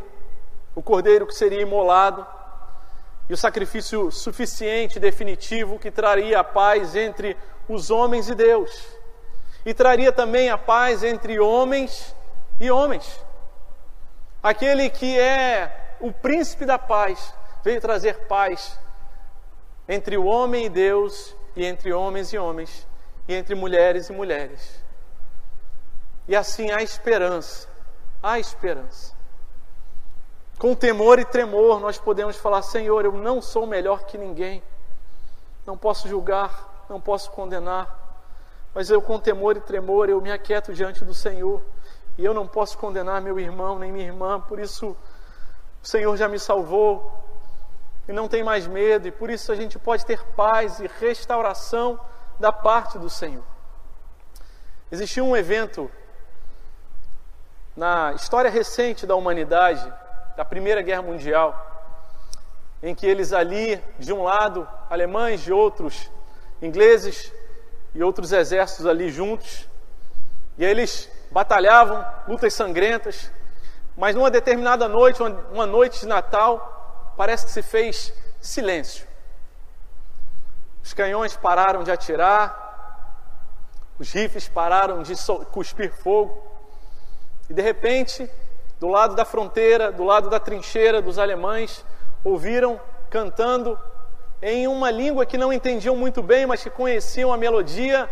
o 0.75 0.83
cordeiro 0.83 1.27
que 1.27 1.35
seria 1.35 1.61
imolado, 1.61 2.27
e 3.31 3.33
o 3.33 3.37
sacrifício 3.37 4.11
suficiente, 4.11 4.99
definitivo, 4.99 5.79
que 5.79 5.89
traria 5.89 6.41
a 6.41 6.45
paz 6.45 6.97
entre 6.97 7.37
os 7.69 7.89
homens 7.89 8.29
e 8.29 8.35
Deus, 8.35 8.89
e 9.65 9.73
traria 9.73 10.11
também 10.11 10.51
a 10.51 10.59
paz 10.59 11.05
entre 11.05 11.39
homens 11.39 12.13
e 12.59 12.69
homens. 12.73 13.25
Aquele 14.43 14.91
que 14.91 15.17
é 15.17 15.97
o 16.01 16.11
príncipe 16.11 16.67
da 16.67 16.77
paz 16.77 17.33
veio 17.63 17.81
trazer 17.81 18.27
paz 18.27 18.77
entre 19.89 20.17
o 20.17 20.25
homem 20.25 20.65
e 20.65 20.69
Deus 20.69 21.37
e 21.55 21.65
entre 21.65 21.93
homens 21.93 22.33
e 22.33 22.39
homens 22.39 22.85
e 23.29 23.35
entre 23.37 23.55
mulheres 23.55 24.09
e 24.09 24.13
mulheres. 24.13 24.83
E 26.27 26.35
assim 26.35 26.73
há 26.73 26.83
esperança, 26.83 27.69
há 28.21 28.41
esperança. 28.41 29.20
Com 30.61 30.75
temor 30.75 31.19
e 31.19 31.25
tremor, 31.25 31.81
nós 31.81 31.97
podemos 31.97 32.37
falar: 32.37 32.61
Senhor, 32.61 33.03
eu 33.07 33.13
não 33.13 33.41
sou 33.41 33.67
melhor 33.67 34.05
que 34.05 34.19
ninguém, 34.19 34.63
não 35.65 35.75
posso 35.75 36.07
julgar, 36.07 36.85
não 36.87 37.01
posso 37.01 37.31
condenar, 37.31 37.89
mas 38.75 38.91
eu, 38.91 39.01
com 39.01 39.19
temor 39.19 39.57
e 39.57 39.61
tremor, 39.63 40.11
eu 40.11 40.21
me 40.21 40.31
aquieto 40.31 40.75
diante 40.75 41.03
do 41.03 41.15
Senhor, 41.15 41.63
e 42.19 42.23
eu 42.27 42.35
não 42.35 42.47
posso 42.47 42.77
condenar 42.77 43.23
meu 43.23 43.41
irmão 43.41 43.79
nem 43.79 43.91
minha 43.91 44.05
irmã, 44.05 44.39
por 44.39 44.59
isso 44.61 44.95
o 45.83 45.89
Senhor 45.89 46.15
já 46.19 46.29
me 46.29 46.39
salvou, 46.39 47.11
e 48.07 48.13
não 48.13 48.29
tem 48.29 48.45
mais 48.45 48.67
medo, 48.67 49.09
e 49.09 49.11
por 49.11 49.31
isso 49.31 49.51
a 49.51 49.57
gente 49.57 49.79
pode 49.79 50.05
ter 50.05 50.23
paz 50.37 50.79
e 50.79 50.87
restauração 51.01 51.99
da 52.39 52.53
parte 52.53 52.99
do 52.99 53.09
Senhor. 53.09 53.45
Existiu 54.93 55.25
um 55.25 55.35
evento 55.35 55.91
na 57.75 58.13
história 58.13 58.51
recente 58.51 59.07
da 59.07 59.15
humanidade, 59.15 59.91
da 60.37 60.45
Primeira 60.45 60.83
Guerra 60.83 61.03
Mundial, 61.03 61.67
em 62.83 62.95
que 62.95 63.07
eles 63.07 63.33
ali, 63.33 63.83
de 63.99 64.13
um 64.13 64.23
lado, 64.23 64.67
alemães, 64.89 65.41
de 65.43 65.53
outros, 65.53 66.11
ingleses 66.63 67.33
e 67.95 68.03
outros 68.03 68.33
exércitos 68.33 68.87
ali 68.87 69.11
juntos, 69.11 69.69
e 70.57 70.65
eles 70.65 71.11
batalhavam, 71.31 72.05
lutas 72.27 72.55
sangrentas, 72.55 73.31
mas 73.97 74.15
numa 74.15 74.31
determinada 74.31 74.89
noite, 74.89 75.23
uma 75.53 75.67
noite 75.67 76.01
de 76.01 76.07
Natal, 76.07 77.15
parece 77.17 77.47
que 77.47 77.53
se 77.53 77.63
fez 77.63 78.13
silêncio. 78.41 79.07
Os 80.83 80.95
canhões 80.95 81.37
pararam 81.37 81.85
de 81.85 81.91
atirar, 81.91 82.69
os 83.99 84.11
rifles 84.13 84.49
pararam 84.49 85.03
de 85.03 85.15
cuspir 85.53 85.93
fogo, 85.93 86.43
e 87.49 87.55
de 87.55 87.61
repente, 87.61 88.31
do 88.81 88.89
lado 88.89 89.15
da 89.15 89.27
fronteira, 89.27 89.93
do 89.93 90.03
lado 90.03 90.31
da 90.31 90.41
trincheira 90.41 91.03
dos 91.03 91.19
alemães, 91.19 91.85
ouviram 92.25 92.81
cantando 93.11 93.79
em 94.41 94.67
uma 94.67 94.91
língua 94.91 95.27
que 95.27 95.37
não 95.37 95.53
entendiam 95.53 95.95
muito 95.95 96.23
bem, 96.23 96.47
mas 96.47 96.63
que 96.63 96.71
conheciam 96.71 97.31
a 97.31 97.37
melodia. 97.37 98.09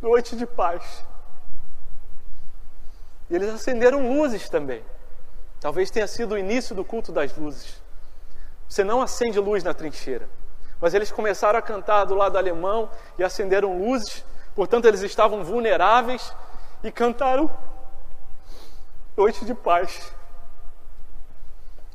Noite 0.00 0.36
de 0.36 0.46
paz. 0.46 1.04
E 3.28 3.34
eles 3.34 3.50
acenderam 3.50 4.12
luzes 4.14 4.48
também. 4.48 4.84
Talvez 5.60 5.90
tenha 5.90 6.06
sido 6.06 6.32
o 6.32 6.38
início 6.38 6.74
do 6.74 6.84
culto 6.84 7.10
das 7.10 7.36
luzes. 7.36 7.82
Você 8.68 8.84
não 8.84 9.02
acende 9.02 9.40
luz 9.40 9.64
na 9.64 9.74
trincheira. 9.74 10.28
Mas 10.80 10.94
eles 10.94 11.10
começaram 11.12 11.58
a 11.58 11.62
cantar 11.62 12.04
do 12.04 12.14
lado 12.14 12.38
alemão 12.38 12.88
e 13.18 13.24
acenderam 13.24 13.76
luzes, 13.76 14.24
portanto 14.60 14.84
eles 14.84 15.00
estavam 15.00 15.42
vulneráveis 15.42 16.34
e 16.84 16.92
cantaram 16.92 17.50
Noite 19.16 19.42
de 19.42 19.54
Paz. 19.54 20.12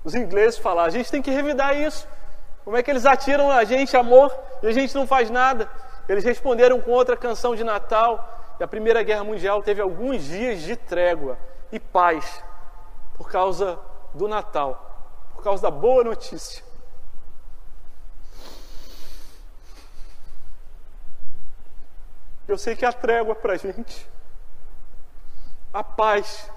Os 0.03 0.15
ingleses 0.15 0.57
falaram: 0.57 0.87
a 0.87 0.89
gente 0.89 1.11
tem 1.11 1.21
que 1.21 1.29
revidar 1.29 1.79
isso. 1.79 2.07
Como 2.63 2.75
é 2.75 2.81
que 2.81 2.89
eles 2.89 3.05
atiram 3.05 3.51
a 3.51 3.63
gente 3.65 3.95
amor 3.95 4.35
e 4.63 4.67
a 4.67 4.71
gente 4.71 4.95
não 4.95 5.05
faz 5.05 5.29
nada? 5.29 5.69
Eles 6.09 6.23
responderam 6.23 6.81
com 6.81 6.89
outra 6.89 7.15
canção 7.15 7.55
de 7.55 7.63
Natal. 7.63 8.57
E 8.59 8.63
a 8.63 8.67
Primeira 8.67 9.03
Guerra 9.03 9.23
Mundial 9.23 9.61
teve 9.61 9.79
alguns 9.79 10.23
dias 10.23 10.61
de 10.61 10.75
trégua 10.75 11.37
e 11.71 11.79
paz 11.79 12.43
por 13.15 13.29
causa 13.29 13.77
do 14.11 14.27
Natal, 14.27 15.29
por 15.35 15.43
causa 15.43 15.61
da 15.61 15.69
boa 15.69 16.03
notícia. 16.03 16.63
Eu 22.47 22.57
sei 22.59 22.75
que 22.75 22.85
há 22.85 22.93
trégua 22.93 23.33
para 23.33 23.53
a 23.53 23.57
gente, 23.57 24.07
a 25.73 25.83
paz 25.83 26.49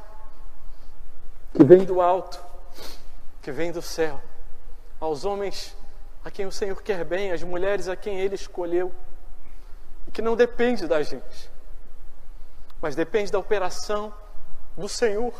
que 1.55 1.64
vem 1.64 1.85
do 1.85 2.03
alto, 2.03 2.38
que 3.40 3.51
vem 3.51 3.72
do 3.72 3.81
céu, 3.81 4.20
aos 5.01 5.24
homens 5.24 5.74
a 6.22 6.31
quem 6.31 6.44
o 6.44 6.53
Senhor 6.53 6.83
quer 6.83 7.05
bem, 7.05 7.33
às 7.33 7.42
mulheres 7.42 7.88
a 7.88 7.96
quem 7.96 8.20
Ele 8.20 8.35
escolheu, 8.35 8.94
e 10.07 10.11
que 10.11 10.20
não 10.20 10.37
depende 10.37 10.87
da 10.87 11.03
gente, 11.03 11.51
mas 12.83 12.94
depende 12.94 13.33
da 13.33 13.38
operação 13.38 14.12
do 14.77 14.90
Senhor. 14.90 15.33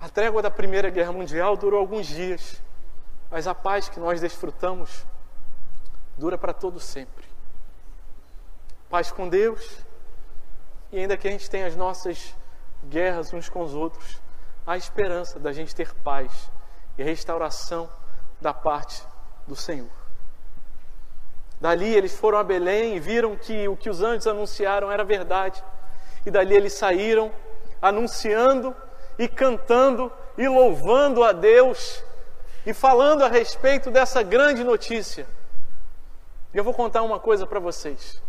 A 0.00 0.08
trégua 0.08 0.42
da 0.42 0.50
Primeira 0.50 0.90
Guerra 0.90 1.12
Mundial 1.12 1.56
durou 1.56 1.78
alguns 1.78 2.06
dias, 2.06 2.60
mas 3.30 3.46
a 3.46 3.54
paz 3.54 3.88
que 3.88 4.00
nós 4.00 4.20
desfrutamos 4.20 5.06
dura 6.18 6.36
para 6.36 6.52
todo 6.52 6.80
sempre. 6.80 7.29
Paz 8.90 9.12
com 9.12 9.28
Deus, 9.28 9.86
e 10.90 10.98
ainda 10.98 11.16
que 11.16 11.28
a 11.28 11.30
gente 11.30 11.48
tenha 11.48 11.66
as 11.66 11.76
nossas 11.76 12.34
guerras 12.88 13.32
uns 13.32 13.48
com 13.48 13.62
os 13.62 13.72
outros, 13.72 14.20
há 14.66 14.76
esperança 14.76 15.38
da 15.38 15.52
gente 15.52 15.74
ter 15.74 15.94
paz 15.94 16.50
e 16.98 17.02
restauração 17.04 17.88
da 18.40 18.52
parte 18.52 19.02
do 19.46 19.54
Senhor. 19.54 19.88
Dali 21.60 21.94
eles 21.94 22.16
foram 22.16 22.38
a 22.38 22.42
Belém 22.42 22.96
e 22.96 23.00
viram 23.00 23.36
que 23.36 23.68
o 23.68 23.76
que 23.76 23.88
os 23.88 24.02
anjos 24.02 24.26
anunciaram 24.26 24.90
era 24.90 25.04
verdade. 25.04 25.62
E 26.26 26.30
dali 26.30 26.56
eles 26.56 26.72
saíram 26.72 27.30
anunciando 27.80 28.74
e 29.18 29.28
cantando 29.28 30.10
e 30.36 30.48
louvando 30.48 31.22
a 31.22 31.32
Deus 31.32 32.02
e 32.66 32.72
falando 32.72 33.22
a 33.22 33.28
respeito 33.28 33.90
dessa 33.90 34.22
grande 34.22 34.64
notícia. 34.64 35.28
E 36.52 36.58
eu 36.58 36.64
vou 36.64 36.74
contar 36.74 37.02
uma 37.02 37.20
coisa 37.20 37.46
para 37.46 37.60
vocês. 37.60 38.20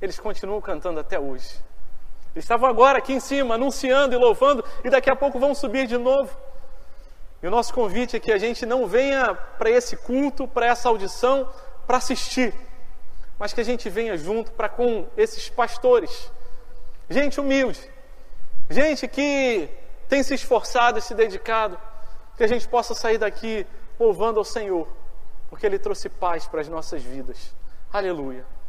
Eles 0.00 0.18
continuam 0.18 0.60
cantando 0.60 1.00
até 1.00 1.18
hoje. 1.18 1.60
Eles 2.34 2.44
estavam 2.44 2.68
agora 2.68 2.98
aqui 2.98 3.12
em 3.12 3.20
cima, 3.20 3.56
anunciando 3.56 4.14
e 4.14 4.18
louvando, 4.18 4.64
e 4.84 4.90
daqui 4.90 5.10
a 5.10 5.16
pouco 5.16 5.38
vão 5.38 5.54
subir 5.54 5.86
de 5.86 5.98
novo. 5.98 6.30
E 7.42 7.46
o 7.46 7.50
nosso 7.50 7.72
convite 7.72 8.16
é 8.16 8.20
que 8.20 8.30
a 8.30 8.38
gente 8.38 8.64
não 8.66 8.86
venha 8.86 9.34
para 9.34 9.70
esse 9.70 9.96
culto, 9.96 10.46
para 10.46 10.66
essa 10.66 10.88
audição, 10.88 11.50
para 11.86 11.96
assistir, 11.96 12.54
mas 13.38 13.52
que 13.52 13.60
a 13.60 13.64
gente 13.64 13.88
venha 13.88 14.16
junto 14.16 14.52
para 14.52 14.68
com 14.68 15.08
esses 15.16 15.48
pastores, 15.48 16.30
gente 17.08 17.40
humilde, 17.40 17.80
gente 18.68 19.08
que 19.08 19.68
tem 20.08 20.22
se 20.22 20.34
esforçado 20.34 20.98
e 20.98 21.02
se 21.02 21.14
dedicado, 21.14 21.78
que 22.36 22.44
a 22.44 22.46
gente 22.46 22.68
possa 22.68 22.94
sair 22.94 23.18
daqui 23.18 23.66
louvando 23.98 24.38
ao 24.38 24.44
Senhor, 24.44 24.86
porque 25.48 25.66
Ele 25.66 25.78
trouxe 25.78 26.08
paz 26.08 26.46
para 26.46 26.60
as 26.60 26.68
nossas 26.68 27.02
vidas. 27.02 27.54
Aleluia. 27.92 28.59